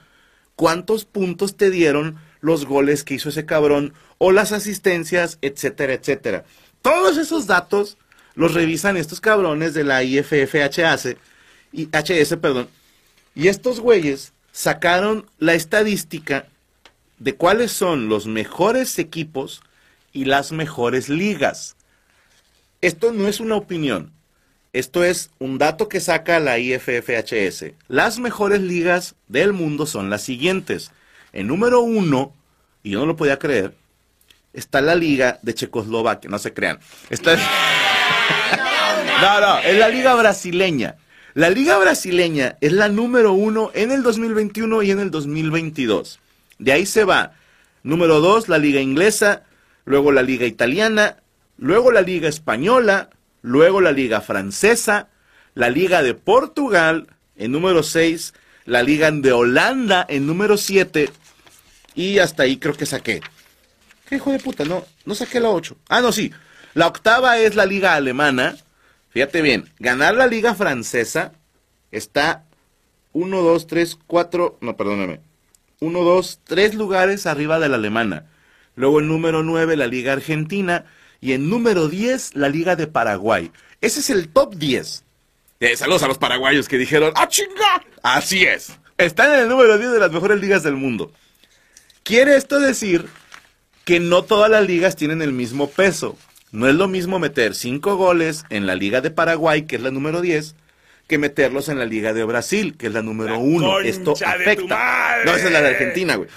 ¿Cuántos 0.57 1.05
puntos 1.05 1.57
te 1.57 1.71
dieron 1.71 2.17
los 2.41 2.67
goles 2.67 3.05
que 3.05 3.15
hizo 3.15 3.29
ese 3.29 3.47
cabrón 3.47 3.95
o 4.19 4.33
las 4.33 4.53
asistencias, 4.53 5.39
etcétera, 5.41 5.93
etcétera? 5.93 6.45
Todos 6.83 7.17
esos 7.17 7.47
datos 7.47 7.97
los 8.35 8.55
revisan 8.55 8.97
estos 8.97 9.21
cabrones 9.21 9.75
de 9.75 9.85
la 9.85 10.03
IFFHS 10.05 11.17
y 11.73 11.89
HS, 11.93 12.37
perdón. 12.41 12.69
Y 13.35 13.49
estos 13.49 13.81
güeyes 13.81 14.33
sacaron 14.59 15.25
la 15.39 15.55
estadística 15.55 16.47
de 17.19 17.37
cuáles 17.37 17.71
son 17.71 18.09
los 18.09 18.27
mejores 18.27 18.99
equipos 18.99 19.63
y 20.13 20.25
las 20.25 20.51
mejores 20.51 21.09
ligas. 21.09 21.77
Esto 22.81 23.13
no 23.13 23.29
es 23.29 23.39
una 23.39 23.55
opinión. 23.55 24.11
Esto 24.73 25.05
es 25.05 25.31
un 25.39 25.59
dato 25.59 25.89
que 25.89 26.01
saca 26.01 26.41
la 26.41 26.59
IFFHS. 26.59 27.67
Las 27.87 28.19
mejores 28.19 28.61
ligas 28.61 29.15
del 29.29 29.53
mundo 29.53 29.87
son 29.87 30.11
las 30.11 30.23
siguientes. 30.23 30.91
En 31.33 31.47
número 31.47 31.81
uno, 31.81 32.35
y 32.83 32.91
yo 32.91 32.99
no 32.99 33.07
lo 33.07 33.15
podía 33.15 33.39
creer, 33.39 33.77
está 34.53 34.81
la 34.81 34.97
liga 34.97 35.39
de 35.43 35.55
Checoslovaquia, 35.55 36.31
no 36.31 36.39
se 36.41 36.53
crean. 36.53 36.81
Está... 37.11 37.37
no, 39.23 39.41
no, 39.41 39.59
es 39.61 39.79
la 39.79 39.89
liga 39.89 40.17
brasileña. 40.17 40.97
La 41.39 41.51
liga 41.51 41.79
brasileña 41.79 42.57
es 42.61 42.73
la 42.73 42.89
número 42.89 43.33
uno 43.33 43.71
en 43.73 43.93
el 43.93 44.03
2021 44.03 44.83
y 44.83 44.91
en 44.91 44.99
el 44.99 45.13
2022. 45.13 46.19
De 46.59 46.73
ahí 46.73 46.85
se 46.85 47.05
va. 47.05 47.35
Número 47.85 48.19
dos, 48.19 48.49
la 48.49 48.59
liga 48.59 48.81
inglesa, 48.81 49.45
luego 49.85 50.11
la 50.11 50.23
liga 50.23 50.47
italiana, 50.47 51.19
luego 51.57 51.93
la 51.93 52.01
liga 52.01 52.29
española, 52.29 53.11
luego 53.41 53.81
la 53.81 53.93
liga 53.93 54.21
francesa, 54.21 55.11
la 55.55 55.71
liga 55.71 56.03
de 56.03 56.15
Portugal 56.15 57.07
en 57.37 57.53
número 57.53 57.85
6, 57.85 58.35
la 58.65 58.83
liga 58.83 59.09
de 59.13 59.31
Holanda 59.31 60.05
en 60.09 60.27
número 60.27 60.57
7 60.57 61.09
y 61.95 62.19
hasta 62.19 62.43
ahí 62.43 62.57
creo 62.57 62.75
que 62.75 62.85
saqué. 62.85 63.21
¿Qué 64.09 64.17
hijo 64.17 64.33
de 64.33 64.41
puta? 64.41 64.65
No, 64.65 64.85
no 65.05 65.15
saqué 65.15 65.39
la 65.39 65.51
8. 65.51 65.77
Ah, 65.89 66.01
no, 66.01 66.11
sí. 66.11 66.33
La 66.75 66.89
octava 66.89 67.39
es 67.39 67.55
la 67.55 67.65
liga 67.65 67.95
alemana. 67.95 68.57
Fíjate 69.11 69.43
bien, 69.43 69.71
ganar 69.79 70.15
la 70.15 70.27
liga 70.27 70.55
francesa 70.55 71.33
está 71.91 72.45
1, 73.13 73.43
2, 73.43 73.67
3, 73.67 73.99
4, 74.07 74.59
no, 74.61 74.77
perdóname. 74.77 75.21
1, 75.81 76.01
2, 76.01 76.41
3 76.45 76.75
lugares 76.75 77.27
arriba 77.27 77.59
de 77.59 77.69
la 77.69 77.77
alemana. 77.77 78.27
Luego 78.75 79.01
el 79.01 79.09
número 79.09 79.43
9, 79.43 79.77
la 79.77 79.87
liga 79.87 80.13
argentina. 80.13 80.85
Y 81.21 81.33
en 81.33 81.51
número 81.51 81.89
10, 81.89 82.37
la 82.37 82.49
Liga 82.49 82.77
de 82.77 82.87
Paraguay. 82.87 83.51
Ese 83.81 84.01
es 84.01 84.11
el 84.11 84.29
top 84.29 84.55
10. 84.55 85.05
Eh, 85.61 85.77
saludos 85.77 86.05
a 86.05 86.09
los 86.09 86.19
paraguayos 86.19 86.69
que 86.69 86.79
dijeron, 86.79 87.13
¡ah, 87.17 87.27
chinga! 87.27 87.85
Así 88.03 88.45
es. 88.45 88.79
Están 88.97 89.33
en 89.33 89.41
el 89.41 89.49
número 89.49 89.79
10 89.79 89.93
de 89.93 89.99
las 89.99 90.13
mejores 90.13 90.41
ligas 90.41 90.63
del 90.63 90.75
mundo. 90.75 91.11
Quiere 92.05 92.37
esto 92.37 92.61
decir 92.61 93.07
que 93.85 93.99
no 93.99 94.23
todas 94.23 94.51
las 94.51 94.65
ligas 94.65 94.95
tienen 94.95 95.23
el 95.23 95.33
mismo 95.33 95.69
peso. 95.69 96.17
No 96.51 96.69
es 96.69 96.75
lo 96.75 96.89
mismo 96.89 97.19
meter 97.19 97.55
5 97.55 97.97
goles 97.97 98.45
en 98.51 98.67
la 98.67 98.75
Liga 98.75 99.01
de 99.01 99.11
Paraguay, 99.11 99.63
que 99.63 99.77
es 99.77 99.83
la 99.83 99.91
número 99.91 100.21
10, 100.21 100.55
que 101.07 101.19
meterlos 101.19 101.69
en 101.69 101.79
la 101.79 101.85
Liga 101.85 102.13
de 102.13 102.25
Brasil, 102.25 102.77
que 102.77 102.87
es 102.87 102.93
la 102.93 103.03
número 103.03 103.39
1. 103.39 103.81
Esto 103.81 104.13
afecta. 104.25 105.25
No, 105.25 105.35
esa 105.35 105.47
es 105.47 105.53
la 105.53 105.61
de 105.61 105.69
Argentina, 105.69 106.17
güey. 106.17 106.29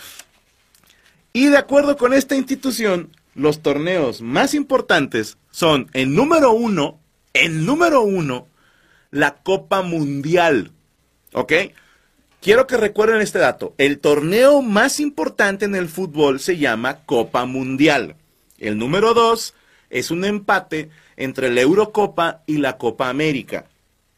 Y 1.34 1.48
de 1.48 1.58
acuerdo 1.58 1.96
con 1.96 2.14
esta 2.14 2.36
institución, 2.36 3.16
los 3.36 3.62
torneos 3.62 4.22
más 4.22 4.54
importantes 4.54 5.38
son, 5.52 5.90
en 5.94 6.14
número 6.14 6.52
uno, 6.52 7.00
en 7.34 7.66
número 7.66 8.02
uno, 8.02 8.48
la 9.12 9.36
Copa 9.36 9.82
Mundial. 9.82 10.72
¿Ok? 11.34 11.54
Quiero 12.42 12.68
que 12.68 12.76
recuerden 12.76 13.22
este 13.22 13.40
dato. 13.40 13.74
El 13.78 14.00
torneo 14.00 14.62
más 14.62 15.00
importante 15.00 15.66
en 15.66 15.76
el 15.76 15.88
fútbol 15.88 16.40
se 16.40 16.58
llama 16.58 17.00
Copa 17.06 17.46
Mundial. 17.46 18.16
El 18.60 18.78
número 18.78 19.14
dos 19.14 19.54
es 19.92 20.10
un 20.10 20.26
empate 20.26 20.90
entre 21.18 21.52
la 21.52 21.62
Eurocopa 21.62 22.42
y 22.48 22.58
la 22.58 22.78
Copa 22.78 23.10
América. 23.10 23.66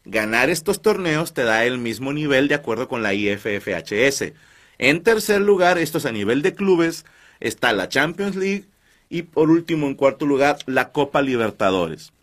Ganar 0.06 0.50
estos 0.50 0.82
torneos 0.82 1.34
te 1.34 1.44
da 1.44 1.66
el 1.66 1.80
mismo 1.80 2.14
nivel 2.14 2.48
de 2.48 2.56
acuerdo 2.56 2.88
con 2.88 3.04
la 3.04 3.14
IFFHS. 3.14 4.34
En 4.78 5.04
tercer 5.04 5.42
lugar, 5.42 5.78
esto 5.78 5.98
es 5.98 6.06
a 6.06 6.12
nivel 6.12 6.42
de 6.42 6.54
clubes, 6.54 7.06
está 7.40 7.74
la 7.74 7.90
Champions 7.90 8.36
League, 8.36 8.66
y 9.10 9.24
por 9.24 9.50
último, 9.50 9.88
en 9.88 9.96
cuarto 9.96 10.26
lugar, 10.26 10.58
la 10.66 10.92
Copa 10.92 11.22
Libertadores. 11.22 12.14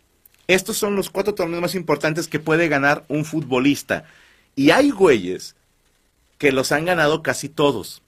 Estos 0.47 0.77
son 0.77 0.97
los 0.97 1.11
cuatro 1.11 1.35
torneos 1.35 1.63
más 1.63 1.75
importantes 1.75 2.27
que 2.27 2.41
puede 2.41 2.69
ganar 2.69 3.05
un 3.09 3.25
futbolista. 3.25 4.05
Y 4.57 4.71
hay 4.71 4.91
güeyes 4.91 5.55
que 6.39 6.51
los 6.51 6.73
han 6.73 6.85
ganado 6.85 7.23
casi 7.23 7.49
todos. 7.49 8.03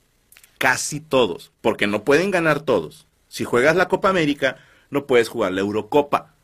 Casi 0.58 0.98
todos. 0.98 1.52
Porque 1.60 1.86
no 1.86 2.02
pueden 2.02 2.32
ganar 2.32 2.60
todos. 2.60 3.06
Si 3.28 3.44
juegas 3.44 3.76
la 3.76 3.86
Copa 3.88 4.08
América, 4.08 4.56
no 4.92 5.06
puedes 5.06 5.28
jugar 5.28 5.50
la 5.50 5.62
Eurocopa. 5.62 6.36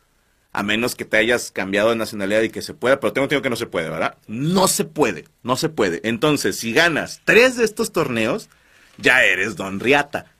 A 0.50 0.64
menos 0.64 0.96
que 0.96 1.04
te 1.04 1.18
hayas 1.18 1.52
cambiado 1.52 1.90
de 1.90 1.96
nacionalidad 1.96 2.42
y 2.42 2.50
que 2.50 2.62
se 2.62 2.74
pueda, 2.74 2.98
pero 2.98 3.12
tengo 3.12 3.26
entendido 3.26 3.42
que 3.42 3.50
no 3.50 3.54
se 3.54 3.66
puede, 3.66 3.90
¿verdad? 3.90 4.16
No 4.26 4.66
se 4.66 4.84
puede, 4.84 5.26
no 5.44 5.54
se 5.54 5.68
puede. 5.68 6.00
Entonces, 6.02 6.56
si 6.56 6.72
ganas 6.72 7.20
tres 7.24 7.56
de 7.56 7.64
estos 7.64 7.92
torneos, 7.92 8.48
ya 8.96 9.22
eres 9.22 9.54
Don 9.54 9.78
Riata 9.78 10.32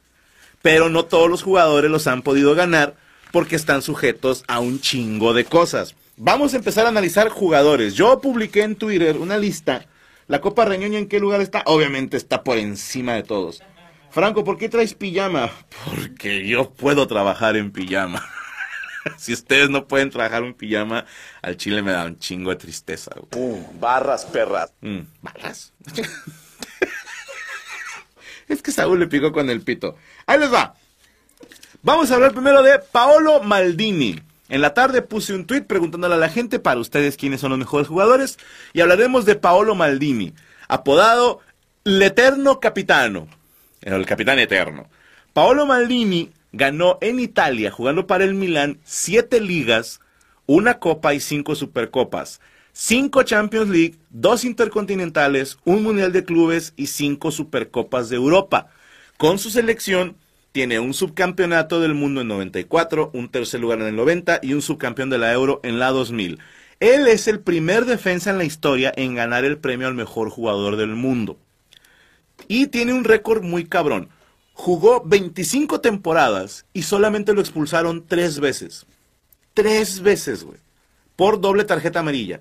pero 0.63 0.89
no 0.89 1.05
todos 1.05 1.31
los 1.31 1.43
jugadores 1.43 1.91
los 1.91 2.07
han 2.07 2.23
podido 2.23 2.55
ganar 2.55 2.95
porque 3.33 3.57
están 3.57 3.83
sujetos 3.83 4.45
a 4.49 4.61
un 4.61 4.81
chingo 4.81 5.35
de 5.35 5.45
cosas. 5.45 5.95
Vamos 6.17 6.53
a 6.53 6.57
empezar 6.57 6.87
a 6.87 6.89
analizar 6.89 7.29
jugadores. 7.29 7.95
Yo 7.95 8.21
publiqué 8.21 8.63
en 8.63 8.77
Twitter 8.77 9.19
una 9.19 9.39
lista. 9.39 9.87
La 10.27 10.41
Copa 10.41 10.65
Reñoña 10.65 10.99
en 10.99 11.09
qué 11.09 11.21
lugar 11.21 11.41
está? 11.41 11.63
Obviamente 11.67 12.17
está 12.17 12.43
por 12.43 12.59
encima 12.59 13.15
de 13.15 13.23
todos. 13.23 13.63
Franco, 14.19 14.43
¿por 14.43 14.59
qué 14.59 14.69
traes 14.69 14.95
pijama? 14.95 15.49
Porque 15.85 16.45
yo 16.45 16.71
puedo 16.71 17.07
trabajar 17.07 17.57
en 17.57 17.71
pijama. 17.71 18.29
si 19.17 19.33
ustedes 19.33 19.71
no 19.71 19.87
pueden 19.87 20.11
trabajar 20.11 20.43
en 20.43 20.55
pijama, 20.55 21.05
al 21.41 21.57
chile 21.57 21.83
me 21.83 21.93
da 21.93 22.05
un 22.05 22.19
chingo 22.19 22.51
de 22.51 22.57
tristeza. 22.57 23.13
Mm, 23.37 23.79
barras, 23.79 24.25
perras. 24.25 24.73
Mm, 24.81 25.03
¿Barras? 25.23 25.73
es 28.49 28.61
que 28.61 28.73
Saúl 28.73 28.99
le 28.99 29.07
picó 29.07 29.31
con 29.31 29.51
el 29.51 29.61
pito. 29.61 29.95
Ahí 30.27 30.41
les 30.41 30.53
va. 30.53 30.75
Vamos 31.83 32.11
a 32.11 32.17
hablar 32.17 32.33
primero 32.33 32.61
de 32.65 32.81
Paolo 32.81 33.41
Maldini. 33.45 34.21
En 34.49 34.63
la 34.63 34.75
tarde 34.75 35.01
puse 35.01 35.33
un 35.33 35.47
tweet 35.47 35.63
preguntándole 35.63 36.17
a 36.17 36.19
la 36.19 36.29
gente 36.29 36.59
para 36.59 36.81
ustedes 36.81 37.17
quiénes 37.17 37.41
son 37.41 37.51
los 37.51 37.59
mejores 37.61 37.87
jugadores 37.87 38.37
y 38.73 38.81
hablaremos 38.81 39.27
de 39.27 39.37
Paolo 39.37 39.77
Maldini, 39.77 40.35
apodado 40.67 41.39
el 41.85 42.03
Eterno 42.03 42.59
Capitano, 42.59 43.29
el 43.83 44.07
capitán 44.07 44.39
eterno. 44.39 44.89
Paolo 45.33 45.67
Maldini 45.67 46.31
ganó 46.53 46.99
en 47.01 47.21
Italia, 47.21 47.71
jugando 47.71 48.07
para 48.07 48.25
el 48.25 48.35
Milán, 48.35 48.79
siete 48.85 49.41
ligas, 49.41 50.01
una 50.47 50.79
copa 50.79 51.15
y 51.15 51.21
cinco 51.21 51.55
supercopas, 51.55 52.41
cinco 52.73 53.23
Champions 53.23 53.69
League, 53.69 53.97
dos 54.11 54.45
intercontinentales, 54.45 55.59
un 55.65 55.83
Mundial 55.83 56.13
de 56.13 56.25
Clubes 56.25 56.73
y 56.77 56.87
cinco 56.87 57.31
supercopas 57.31 58.09
de 58.09 58.17
Europa. 58.17 58.69
Con 59.17 59.39
su 59.39 59.51
selección 59.51 60.17
tiene 60.53 60.81
un 60.81 60.95
subcampeonato 60.95 61.81
del 61.81 61.95
mundo 61.95 62.23
en 62.23 62.29
94, 62.29 63.11
un 63.13 63.29
tercer 63.29 63.61
lugar 63.61 63.81
en 63.81 63.89
el 63.89 63.97
90 63.97 64.41
y 64.43 64.55
un 64.55 64.63
subcampeón 64.63 65.11
de 65.11 65.19
la 65.19 65.33
Euro 65.33 65.61
en 65.63 65.79
la 65.79 65.91
2000. 65.91 66.39
Él 66.81 67.07
es 67.09 67.29
el 67.29 67.41
primer 67.41 67.85
defensa 67.85 68.31
en 68.31 68.39
la 68.39 68.45
historia 68.45 68.93
en 68.97 69.15
ganar 69.15 69.45
el 69.45 69.59
premio 69.59 69.89
al 69.89 69.95
mejor 69.95 70.31
jugador 70.31 70.77
del 70.77 70.95
mundo. 70.95 71.39
Y 72.49 72.69
tiene 72.69 72.93
un 72.93 73.05
récord 73.05 73.43
muy 73.43 73.67
cabrón. 73.67 74.09
Jugó 74.55 75.03
25 75.05 75.81
temporadas 75.81 76.67
y 76.73 76.83
solamente 76.83 77.33
lo 77.35 77.41
expulsaron 77.41 78.07
tres 78.07 78.41
veces. 78.41 78.87
Tres 79.55 80.01
veces, 80.01 80.43
güey. 80.43 80.59
Por 81.15 81.41
doble 81.41 81.65
tarjeta 81.65 82.01
amarilla. 82.01 82.41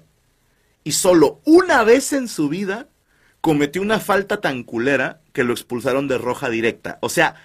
Y 0.83 0.93
solo 0.93 1.41
una 1.43 1.83
vez 1.83 2.13
en 2.13 2.27
su 2.27 2.49
vida 2.49 2.87
cometió 3.41 3.81
una 3.81 3.99
falta 3.99 4.41
tan 4.41 4.63
culera 4.63 5.21
que 5.33 5.43
lo 5.43 5.53
expulsaron 5.53 6.07
de 6.07 6.17
roja 6.17 6.49
directa. 6.49 6.97
O 7.01 7.09
sea, 7.09 7.35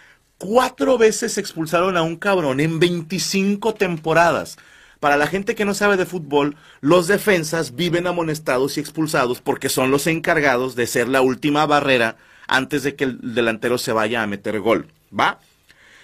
Cuatro 0.45 0.99
veces 0.99 1.39
expulsaron 1.39 1.97
a 1.97 2.03
un 2.03 2.17
cabrón 2.17 2.59
en 2.59 2.81
25 2.81 3.75
temporadas. 3.75 4.59
Para 4.99 5.17
la 5.17 5.29
gente 5.29 5.55
que 5.55 5.65
no 5.65 5.73
sabe 5.73 5.97
de 5.97 6.05
fútbol, 6.05 6.57
los 6.81 7.07
defensas 7.07 7.77
viven 7.77 8.09
amonestados 8.09 8.77
y 8.77 8.81
expulsados 8.81 9.41
porque 9.41 9.69
son 9.69 9.93
los 9.93 10.09
encargados 10.09 10.75
de 10.75 10.89
ser 10.89 11.07
la 11.07 11.21
última 11.23 11.65
barrera 11.67 12.17
antes 12.47 12.83
de 12.83 12.95
que 12.97 13.05
el 13.05 13.35
delantero 13.35 13.79
se 13.79 13.93
vaya 13.93 14.23
a 14.23 14.27
meter 14.27 14.61
gol. 14.61 14.87
¿Va? 15.19 15.41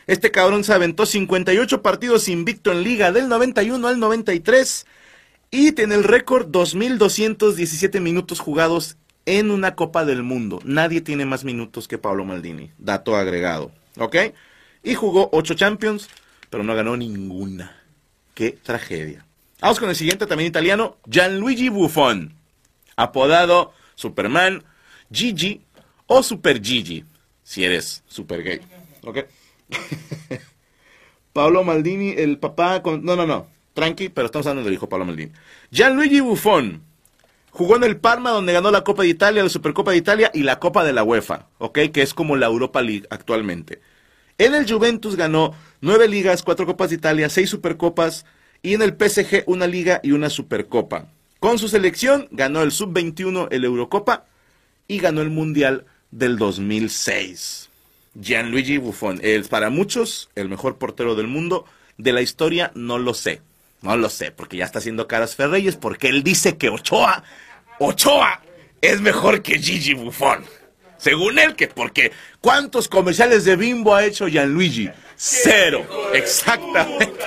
Este 0.07 0.31
cabrón 0.31 0.65
se 0.65 0.73
aventó 0.73 1.05
58 1.05 1.83
partidos 1.83 2.29
invicto 2.29 2.73
en 2.73 2.83
liga 2.83 3.13
del 3.13 3.29
91 3.29 3.87
al 3.87 4.01
93 4.01 4.87
y 5.51 5.73
tiene 5.73 5.95
el 5.95 6.05
récord 6.05 6.49
2.217 6.49 8.01
minutos 8.01 8.41
jugados 8.41 8.97
en 9.27 9.51
una 9.51 9.75
Copa 9.75 10.05
del 10.05 10.23
Mundo. 10.23 10.61
Nadie 10.65 11.03
tiene 11.03 11.27
más 11.27 11.45
minutos 11.45 11.89
que 11.89 11.99
Pablo 11.99 12.25
Maldini. 12.25 12.71
Dato 12.79 13.17
agregado. 13.17 13.71
¿Ok? 13.99 14.17
Y 14.83 14.95
jugó 14.95 15.29
8 15.33 15.55
Champions, 15.55 16.09
pero 16.49 16.65
no 16.65 16.75
ganó 16.75 16.97
ninguna. 16.97 17.83
Qué 18.35 18.53
tragedia. 18.53 19.27
Vamos 19.61 19.79
con 19.79 19.91
el 19.91 19.97
siguiente, 19.97 20.27
también 20.27 20.49
italiano, 20.49 20.97
Gianluigi 21.11 21.69
Buffon. 21.69 22.33
Apodado 22.97 23.73
Superman, 23.95 24.65
Gigi 25.13 25.63
o 26.09 26.23
Super 26.23 26.61
Gigi, 26.61 27.05
si 27.45 27.65
eres 27.65 28.03
super 28.09 28.43
gay. 28.43 28.61
¿Ok? 29.05 29.19
Pablo 31.33 31.63
Maldini, 31.63 32.15
el 32.17 32.39
papá 32.39 32.83
con... 32.83 33.05
No, 33.05 33.15
no, 33.15 33.27
no. 33.27 33.47
Tranqui, 33.75 34.09
pero 34.09 34.27
estamos 34.27 34.47
hablando 34.47 34.65
del 34.65 34.75
hijo 34.75 34.89
Pablo 34.89 35.05
Maldini. 35.05 35.31
Gianluigi 35.71 36.21
Buffon. 36.21 36.83
Jugó 37.51 37.77
en 37.77 37.85
el 37.85 37.97
Parma 37.99 38.31
donde 38.31 38.53
ganó 38.53 38.71
la 38.71 38.85
Copa 38.85 39.03
de 39.03 39.09
Italia, 39.09 39.43
la 39.43 39.49
Supercopa 39.49 39.93
de 39.93 39.99
Italia 39.99 40.31
y 40.35 40.43
la 40.43 40.59
Copa 40.59 40.85
de 40.85 40.93
la 40.93 41.05
UEFA, 41.05 41.47
¿ok? 41.59 41.79
Que 41.93 42.03
es 42.03 42.15
como 42.15 42.37
la 42.37 42.47
Europa 42.47 42.83
League 42.83 43.07
actualmente. 43.11 43.81
En 44.39 44.55
el 44.55 44.71
Juventus 44.71 45.17
ganó 45.17 45.55
nueve 45.81 46.09
ligas, 46.09 46.43
cuatro 46.43 46.67
Copas 46.67 46.91
de 46.91 46.97
Italia, 46.97 47.29
seis 47.29 47.51
Supercopas 47.51 48.25
y 48.63 48.75
en 48.75 48.83
el 48.83 48.97
PSG 48.97 49.45
una 49.47 49.67
liga 49.67 50.01
y 50.03 50.13
una 50.13 50.31
Supercopa. 50.31 51.07
Con 51.41 51.59
su 51.59 51.69
selección 51.69 52.29
ganó 52.31 52.63
el 52.63 52.73
Sub-21, 52.73 53.49
el 53.51 53.65
Eurocopa 53.65 54.27
y 54.89 54.99
ganó 54.99 55.21
el 55.21 55.31
Mundial 55.31 55.87
del 56.11 56.39
2006. 56.39 57.69
Gianluigi 58.15 58.79
Buffon 58.79 59.21
es 59.23 59.49
para 59.49 59.71
muchos 59.71 60.31
el 60.35 60.49
mejor 60.49 60.79
portero 60.79 61.15
del 61.15 61.27
mundo. 61.27 61.65
De 61.97 62.13
la 62.13 62.23
historia 62.23 62.73
no 62.75 62.99
lo 62.99 63.15
sé. 63.15 63.43
No 63.81 63.97
lo 63.97 64.11
sé, 64.11 64.33
porque 64.33 64.57
ya 64.57 64.65
está 64.65 64.81
haciendo 64.81 65.07
caras 65.07 65.37
Ferreyes, 65.37 65.77
porque 65.77 66.09
él 66.09 66.25
dice 66.25 66.57
que 66.57 66.69
Ochoa, 66.69 67.23
Ochoa 67.79 68.43
es 68.81 69.01
mejor 69.01 69.43
que 69.43 69.59
Gigi 69.59 69.95
Buffon. 69.95 70.45
Según 70.97 71.39
él, 71.39 71.55
que 71.55 71.69
porque 71.69 72.11
¿cuántos 72.41 72.89
comerciales 72.89 73.45
de 73.45 73.55
Bimbo 73.55 73.95
ha 73.95 74.05
hecho 74.05 74.27
Gianluigi? 74.27 74.91
Cero. 75.15 75.87
Exactamente. 76.13 77.25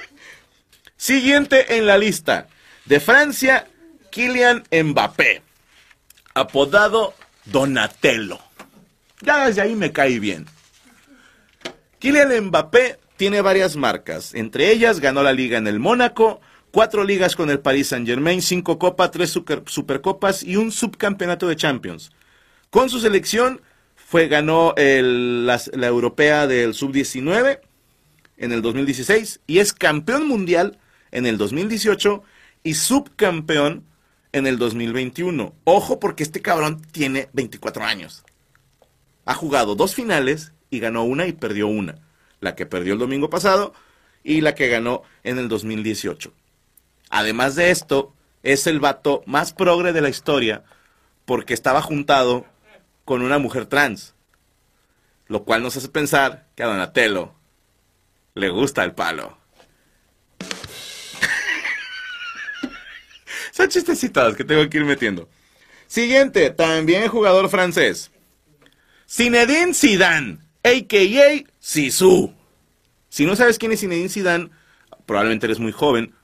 Siguiente 0.96 1.76
en 1.76 1.86
la 1.86 1.98
lista. 1.98 2.48
De 2.86 2.98
Francia, 2.98 3.68
Kylian 4.10 4.64
Mbappé. 4.70 5.42
Apodado 6.34 7.14
Donatello. 7.44 8.38
Ya 9.20 9.46
desde 9.46 9.60
ahí 9.62 9.74
me 9.74 9.92
cae 9.92 10.18
bien. 10.18 10.46
Kylian 11.98 12.46
Mbappé 12.46 12.98
tiene 13.16 13.40
varias 13.40 13.76
marcas. 13.76 14.34
Entre 14.34 14.70
ellas 14.72 15.00
ganó 15.00 15.22
la 15.22 15.32
liga 15.32 15.58
en 15.58 15.66
el 15.66 15.78
Mónaco, 15.78 16.40
cuatro 16.70 17.04
ligas 17.04 17.36
con 17.36 17.50
el 17.50 17.60
Paris 17.60 17.88
Saint 17.88 18.06
Germain, 18.06 18.42
cinco 18.42 18.78
copas, 18.78 19.10
tres 19.10 19.30
super- 19.30 19.62
supercopas 19.66 20.42
y 20.42 20.56
un 20.56 20.72
subcampeonato 20.72 21.46
de 21.46 21.56
Champions. 21.56 22.10
Con 22.70 22.90
su 22.90 22.98
selección 23.00 23.60
fue, 23.94 24.28
ganó 24.28 24.74
el- 24.76 25.46
la 25.46 25.86
europea 25.86 26.46
del 26.46 26.74
sub-19 26.74 27.60
en 28.38 28.52
el 28.52 28.62
2016 28.62 29.40
y 29.46 29.58
es 29.58 29.72
campeón 29.72 30.26
mundial 30.26 30.78
en 31.12 31.26
el 31.26 31.38
2018 31.38 32.22
y 32.64 32.74
subcampeón 32.74 33.84
en 34.32 34.46
el 34.46 34.58
2021. 34.58 35.54
Ojo 35.64 36.00
porque 36.00 36.22
este 36.22 36.42
cabrón 36.42 36.82
tiene 36.90 37.28
24 37.32 37.84
años. 37.84 38.24
Ha 39.24 39.34
jugado 39.34 39.74
dos 39.74 39.94
finales 39.94 40.52
y 40.70 40.80
ganó 40.80 41.04
una 41.04 41.26
y 41.26 41.32
perdió 41.32 41.68
una. 41.68 41.96
La 42.40 42.56
que 42.56 42.66
perdió 42.66 42.94
el 42.94 42.98
domingo 42.98 43.30
pasado 43.30 43.72
y 44.24 44.40
la 44.40 44.54
que 44.54 44.68
ganó 44.68 45.02
en 45.22 45.38
el 45.38 45.48
2018. 45.48 46.32
Además 47.10 47.54
de 47.54 47.70
esto, 47.70 48.14
es 48.42 48.66
el 48.66 48.80
vato 48.80 49.22
más 49.26 49.52
progre 49.52 49.92
de 49.92 50.00
la 50.00 50.08
historia 50.08 50.64
porque 51.24 51.54
estaba 51.54 51.82
juntado 51.82 52.46
con 53.04 53.22
una 53.22 53.38
mujer 53.38 53.66
trans. 53.66 54.14
Lo 55.26 55.44
cual 55.44 55.62
nos 55.62 55.76
hace 55.76 55.88
pensar 55.88 56.46
que 56.56 56.62
a 56.62 56.66
Donatello 56.66 57.34
le 58.34 58.48
gusta 58.48 58.82
el 58.82 58.92
palo. 58.92 59.38
Son 63.52 63.68
chistecitos 63.68 64.34
que 64.34 64.44
tengo 64.44 64.68
que 64.68 64.78
ir 64.78 64.84
metiendo. 64.84 65.28
Siguiente, 65.86 66.48
también 66.50 67.06
jugador 67.08 67.50
francés. 67.50 68.10
Zinedine 69.06 69.74
Zidane, 69.74 70.38
a.k.a. 70.64 71.44
Sisu. 71.60 72.32
Si 73.10 73.26
no 73.26 73.36
sabes 73.36 73.58
quién 73.58 73.72
es 73.72 73.80
Zinedine 73.80 74.08
Zidane, 74.08 74.48
probablemente 75.04 75.44
eres 75.44 75.60
muy 75.60 75.70
joven. 75.70 76.14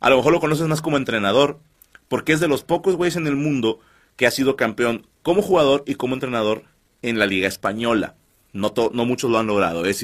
A 0.00 0.10
lo 0.10 0.16
mejor 0.16 0.32
lo 0.32 0.40
conoces 0.40 0.66
más 0.66 0.82
como 0.82 0.96
entrenador, 0.96 1.60
porque 2.08 2.32
es 2.32 2.40
de 2.40 2.48
los 2.48 2.64
pocos 2.64 2.96
güeyes 2.96 3.14
en 3.14 3.28
el 3.28 3.36
mundo 3.36 3.78
que 4.16 4.26
ha 4.26 4.32
sido 4.32 4.56
campeón 4.56 5.06
como 5.22 5.42
jugador 5.42 5.84
y 5.86 5.94
como 5.94 6.14
entrenador 6.14 6.64
en 7.02 7.20
la 7.20 7.26
Liga 7.26 7.46
Española. 7.46 8.16
No, 8.52 8.72
muchos 9.06 9.30
lo 9.30 9.38
han 9.38 9.46
logrado. 9.46 9.86
¿eh? 9.86 9.94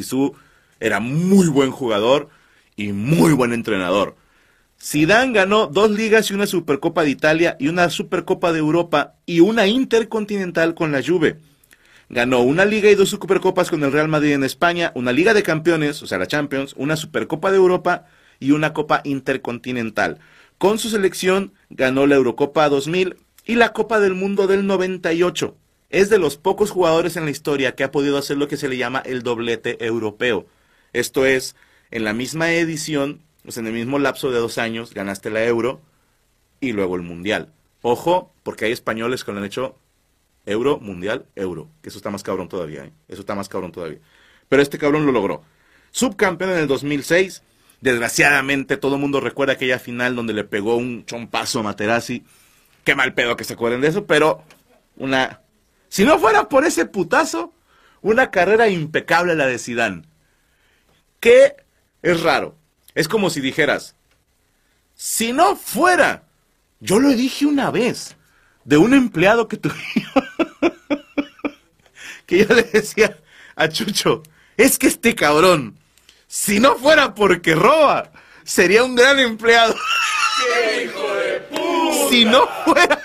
Era 0.78 1.00
muy 1.00 1.48
buen 1.48 1.72
jugador 1.72 2.28
y 2.76 2.92
muy 2.92 3.32
buen 3.32 3.52
entrenador. 3.52 4.14
Zidane 4.82 5.34
ganó 5.34 5.66
dos 5.66 5.90
ligas 5.90 6.30
y 6.30 6.34
una 6.34 6.46
Supercopa 6.46 7.04
de 7.04 7.10
Italia 7.10 7.54
y 7.60 7.68
una 7.68 7.90
Supercopa 7.90 8.50
de 8.50 8.60
Europa 8.60 9.16
y 9.26 9.40
una 9.40 9.66
Intercontinental 9.66 10.74
con 10.74 10.90
la 10.90 11.02
Juve. 11.02 11.36
Ganó 12.08 12.40
una 12.40 12.64
liga 12.64 12.90
y 12.90 12.94
dos 12.94 13.10
Supercopas 13.10 13.68
con 13.68 13.84
el 13.84 13.92
Real 13.92 14.08
Madrid 14.08 14.32
en 14.32 14.42
España, 14.42 14.90
una 14.94 15.12
Liga 15.12 15.34
de 15.34 15.42
Campeones, 15.42 16.02
o 16.02 16.06
sea, 16.06 16.16
la 16.16 16.26
Champions, 16.26 16.74
una 16.78 16.96
Supercopa 16.96 17.50
de 17.50 17.58
Europa 17.58 18.06
y 18.40 18.52
una 18.52 18.72
Copa 18.72 19.02
Intercontinental. 19.04 20.18
Con 20.56 20.78
su 20.78 20.88
selección 20.88 21.52
ganó 21.68 22.06
la 22.06 22.16
Eurocopa 22.16 22.66
2000 22.70 23.16
y 23.44 23.56
la 23.56 23.74
Copa 23.74 24.00
del 24.00 24.14
Mundo 24.14 24.46
del 24.46 24.66
98. 24.66 25.56
Es 25.90 26.08
de 26.08 26.18
los 26.18 26.38
pocos 26.38 26.70
jugadores 26.70 27.18
en 27.18 27.26
la 27.26 27.30
historia 27.30 27.74
que 27.74 27.84
ha 27.84 27.90
podido 27.90 28.16
hacer 28.16 28.38
lo 28.38 28.48
que 28.48 28.56
se 28.56 28.68
le 28.68 28.78
llama 28.78 29.02
el 29.04 29.22
doblete 29.22 29.84
europeo. 29.84 30.46
Esto 30.94 31.26
es, 31.26 31.54
en 31.90 32.04
la 32.04 32.14
misma 32.14 32.50
edición, 32.52 33.20
sea, 33.48 33.60
en 33.60 33.66
el 33.66 33.72
mismo 33.72 33.98
lapso 33.98 34.30
de 34.30 34.38
dos 34.38 34.58
años, 34.58 34.92
ganaste 34.92 35.30
la 35.30 35.44
Euro 35.44 35.80
y 36.60 36.72
luego 36.72 36.96
el 36.96 37.02
Mundial. 37.02 37.52
Ojo, 37.82 38.32
porque 38.42 38.66
hay 38.66 38.72
españoles 38.72 39.24
que 39.24 39.32
lo 39.32 39.38
han 39.38 39.44
hecho 39.44 39.76
Euro, 40.46 40.78
Mundial, 40.78 41.26
Euro. 41.36 41.68
Que 41.82 41.88
eso 41.88 41.98
está 41.98 42.10
más 42.10 42.22
cabrón 42.22 42.48
todavía, 42.48 42.84
¿eh? 42.84 42.92
Eso 43.08 43.20
está 43.20 43.34
más 43.34 43.48
cabrón 43.48 43.72
todavía. 43.72 43.98
Pero 44.48 44.62
este 44.62 44.78
cabrón 44.78 45.06
lo 45.06 45.12
logró. 45.12 45.42
Subcampeón 45.90 46.50
en 46.50 46.58
el 46.58 46.66
2006. 46.66 47.42
Desgraciadamente, 47.80 48.76
todo 48.76 48.96
el 48.96 49.00
mundo 49.00 49.20
recuerda 49.20 49.54
aquella 49.54 49.78
final 49.78 50.14
donde 50.14 50.34
le 50.34 50.44
pegó 50.44 50.76
un 50.76 51.06
chompazo 51.06 51.60
a 51.60 51.62
Materazzi. 51.62 52.24
Qué 52.84 52.94
mal 52.94 53.14
pedo 53.14 53.36
que 53.36 53.44
se 53.44 53.54
acuerden 53.54 53.80
de 53.80 53.88
eso, 53.88 54.06
pero 54.06 54.42
una... 54.96 55.40
Si 55.88 56.04
no 56.04 56.18
fuera 56.18 56.48
por 56.48 56.64
ese 56.64 56.84
putazo, 56.84 57.52
una 58.02 58.30
carrera 58.30 58.68
impecable 58.68 59.34
la 59.34 59.46
de 59.46 59.58
Zidane. 59.58 60.02
Que 61.20 61.56
es 62.02 62.22
raro. 62.22 62.56
Es 63.00 63.08
como 63.08 63.30
si 63.30 63.40
dijeras, 63.40 63.94
si 64.94 65.32
no 65.32 65.56
fuera, 65.56 66.24
yo 66.80 66.98
lo 66.98 67.08
dije 67.08 67.46
una 67.46 67.70
vez, 67.70 68.14
de 68.66 68.76
un 68.76 68.92
empleado 68.92 69.48
que 69.48 69.56
tuvimos, 69.56 70.12
que 72.26 72.44
yo 72.44 72.54
le 72.54 72.64
decía 72.64 73.16
a 73.56 73.70
Chucho, 73.70 74.22
es 74.58 74.78
que 74.78 74.86
este 74.86 75.14
cabrón, 75.14 75.78
si 76.26 76.60
no 76.60 76.76
fuera 76.76 77.14
porque 77.14 77.54
roba, 77.54 78.12
sería 78.44 78.84
un 78.84 78.94
gran 78.94 79.18
empleado. 79.18 79.74
Si 82.10 82.26
no 82.26 82.46
fuera... 82.66 83.00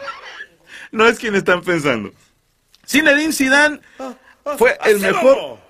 No 0.92 1.06
es 1.06 1.18
quien 1.18 1.34
están 1.34 1.62
pensando. 1.62 2.12
Zinedine 2.86 3.32
Zidane 3.32 3.80
fue 4.58 4.76
el 4.84 4.98
mejor... 5.00 5.60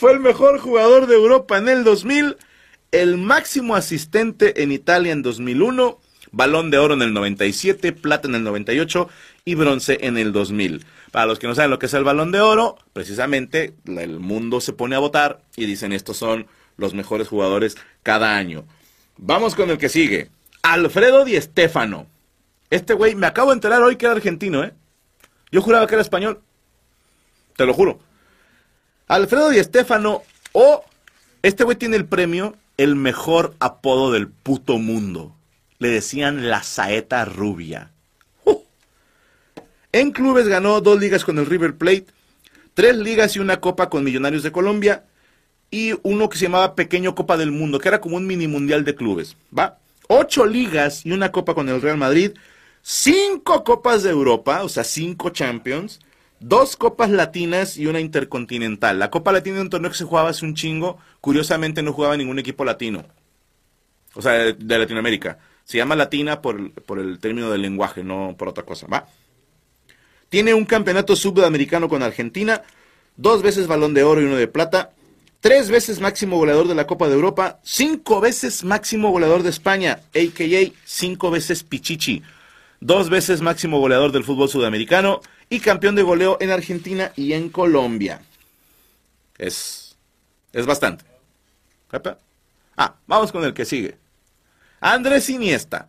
Fue 0.00 0.12
el 0.12 0.20
mejor 0.20 0.58
jugador 0.60 1.06
de 1.06 1.14
Europa 1.14 1.58
en 1.58 1.68
el 1.68 1.84
2000, 1.84 2.38
el 2.90 3.18
máximo 3.18 3.76
asistente 3.76 4.62
en 4.62 4.72
Italia 4.72 5.12
en 5.12 5.20
2001, 5.20 5.98
balón 6.32 6.70
de 6.70 6.78
oro 6.78 6.94
en 6.94 7.02
el 7.02 7.12
97, 7.12 7.92
plata 7.92 8.26
en 8.26 8.34
el 8.34 8.42
98 8.42 9.10
y 9.44 9.56
bronce 9.56 9.98
en 10.00 10.16
el 10.16 10.32
2000. 10.32 10.86
Para 11.10 11.26
los 11.26 11.38
que 11.38 11.48
no 11.48 11.54
saben 11.54 11.70
lo 11.70 11.78
que 11.78 11.84
es 11.84 11.92
el 11.92 12.02
balón 12.02 12.32
de 12.32 12.40
oro, 12.40 12.78
precisamente 12.94 13.74
el 13.84 14.20
mundo 14.20 14.62
se 14.62 14.72
pone 14.72 14.96
a 14.96 15.00
votar 15.00 15.42
y 15.54 15.66
dicen 15.66 15.92
estos 15.92 16.16
son 16.16 16.46
los 16.78 16.94
mejores 16.94 17.28
jugadores 17.28 17.76
cada 18.02 18.38
año. 18.38 18.64
Vamos 19.18 19.54
con 19.54 19.68
el 19.68 19.76
que 19.76 19.90
sigue. 19.90 20.30
Alfredo 20.62 21.26
Di 21.26 21.38
Stéfano. 21.38 22.06
Este 22.70 22.94
güey, 22.94 23.16
me 23.16 23.26
acabo 23.26 23.50
de 23.50 23.56
enterar 23.56 23.82
hoy 23.82 23.96
que 23.96 24.06
era 24.06 24.14
argentino, 24.14 24.64
¿eh? 24.64 24.72
Yo 25.52 25.60
juraba 25.60 25.86
que 25.86 25.96
era 25.96 26.00
español. 26.00 26.40
Te 27.54 27.66
lo 27.66 27.74
juro. 27.74 28.00
Alfredo 29.10 29.48
Di 29.48 29.60
Stéfano 29.60 30.22
o 30.52 30.84
este 31.42 31.64
güey 31.64 31.76
tiene 31.76 31.96
el 31.96 32.04
premio 32.04 32.54
el 32.76 32.94
mejor 32.94 33.56
apodo 33.58 34.12
del 34.12 34.28
puto 34.28 34.78
mundo. 34.78 35.34
Le 35.80 35.88
decían 35.88 36.48
la 36.48 36.62
saeta 36.62 37.24
rubia. 37.24 37.90
¡Uh! 38.44 38.60
En 39.90 40.12
clubes 40.12 40.46
ganó 40.46 40.80
dos 40.80 41.00
ligas 41.00 41.24
con 41.24 41.38
el 41.38 41.46
River 41.46 41.74
Plate, 41.74 42.06
tres 42.74 42.96
ligas 42.98 43.34
y 43.34 43.40
una 43.40 43.60
copa 43.60 43.90
con 43.90 44.04
Millonarios 44.04 44.44
de 44.44 44.52
Colombia 44.52 45.02
y 45.72 45.94
uno 46.04 46.28
que 46.28 46.38
se 46.38 46.44
llamaba 46.44 46.76
Pequeño 46.76 47.16
Copa 47.16 47.36
del 47.36 47.50
Mundo, 47.50 47.80
que 47.80 47.88
era 47.88 48.00
como 48.00 48.16
un 48.16 48.28
mini 48.28 48.46
mundial 48.46 48.84
de 48.84 48.94
clubes. 48.94 49.36
¿Va? 49.56 49.78
Ocho 50.06 50.46
ligas 50.46 51.04
y 51.04 51.10
una 51.10 51.32
copa 51.32 51.54
con 51.54 51.68
el 51.68 51.82
Real 51.82 51.96
Madrid, 51.96 52.34
cinco 52.80 53.64
copas 53.64 54.04
de 54.04 54.10
Europa, 54.10 54.62
o 54.62 54.68
sea, 54.68 54.84
cinco 54.84 55.30
Champions, 55.30 55.98
dos 56.40 56.76
copas 56.76 57.10
latinas 57.10 57.76
y 57.76 57.86
una 57.86 58.00
intercontinental. 58.00 58.98
La 58.98 59.10
Copa 59.10 59.30
Latina 59.30 59.56
es 59.56 59.62
un 59.62 59.70
torneo 59.70 59.90
que 59.90 59.96
se 59.96 60.04
jugaba 60.04 60.30
hace 60.30 60.44
un 60.44 60.54
chingo, 60.54 60.98
curiosamente 61.20 61.82
no 61.82 61.92
jugaba 61.92 62.16
ningún 62.16 62.38
equipo 62.38 62.64
latino, 62.64 63.04
o 64.14 64.22
sea, 64.22 64.32
de, 64.32 64.54
de 64.54 64.78
Latinoamérica. 64.78 65.38
Se 65.64 65.76
llama 65.78 65.94
latina 65.94 66.42
por, 66.42 66.72
por 66.82 66.98
el 66.98 67.20
término 67.20 67.50
del 67.50 67.62
lenguaje, 67.62 68.02
no 68.02 68.34
por 68.36 68.48
otra 68.48 68.64
cosa. 68.64 68.88
¿Va? 68.88 69.06
Tiene 70.28 70.54
un 70.54 70.64
campeonato 70.64 71.14
sudamericano 71.14 71.88
con 71.88 72.02
Argentina, 72.02 72.62
dos 73.16 73.42
veces 73.42 73.68
balón 73.68 73.94
de 73.94 74.02
oro 74.02 74.20
y 74.20 74.24
uno 74.24 74.36
de 74.36 74.48
plata, 74.48 74.90
tres 75.40 75.70
veces 75.70 76.00
máximo 76.00 76.38
goleador 76.38 76.66
de 76.66 76.74
la 76.74 76.86
Copa 76.86 77.08
de 77.08 77.14
Europa, 77.14 77.60
cinco 77.62 78.20
veces 78.20 78.64
máximo 78.64 79.10
goleador 79.10 79.42
de 79.42 79.50
España, 79.50 80.00
a.k.a. 80.14 80.72
cinco 80.84 81.30
veces 81.30 81.62
Pichichi, 81.62 82.22
dos 82.80 83.10
veces 83.10 83.40
máximo 83.40 83.78
goleador 83.78 84.12
del 84.12 84.24
fútbol 84.24 84.48
sudamericano 84.48 85.20
y 85.50 85.60
campeón 85.60 85.96
de 85.96 86.02
goleo 86.02 86.38
en 86.40 86.50
Argentina 86.50 87.12
y 87.16 87.34
en 87.34 87.50
Colombia. 87.50 88.22
Es, 89.36 89.96
es 90.52 90.64
bastante. 90.64 91.04
Ah, 92.76 92.94
vamos 93.06 93.32
con 93.32 93.44
el 93.44 93.52
que 93.52 93.64
sigue. 93.64 93.98
Andrés 94.80 95.28
Iniesta. 95.28 95.88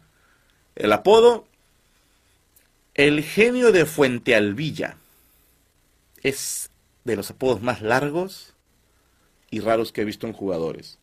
El 0.75 0.91
apodo, 0.91 1.47
el 2.95 3.23
genio 3.23 3.71
de 3.71 3.85
Fuente 3.85 4.35
Alvilla. 4.35 4.97
Es 6.23 6.71
de 7.03 7.15
los 7.15 7.29
apodos 7.29 7.61
más 7.61 7.81
largos 7.81 8.53
y 9.51 9.59
raros 9.59 9.91
que 9.91 10.01
he 10.01 10.05
visto 10.05 10.27
en 10.27 10.33
jugadores. 10.33 10.97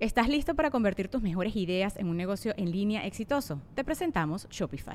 ¿Estás 0.00 0.28
listo 0.28 0.54
para 0.54 0.70
convertir 0.70 1.08
tus 1.08 1.22
mejores 1.22 1.54
ideas 1.56 1.96
en 1.96 2.08
un 2.08 2.16
negocio 2.16 2.54
en 2.56 2.72
línea 2.72 3.06
exitoso? 3.06 3.60
Te 3.74 3.84
presentamos 3.84 4.48
Shopify. 4.50 4.94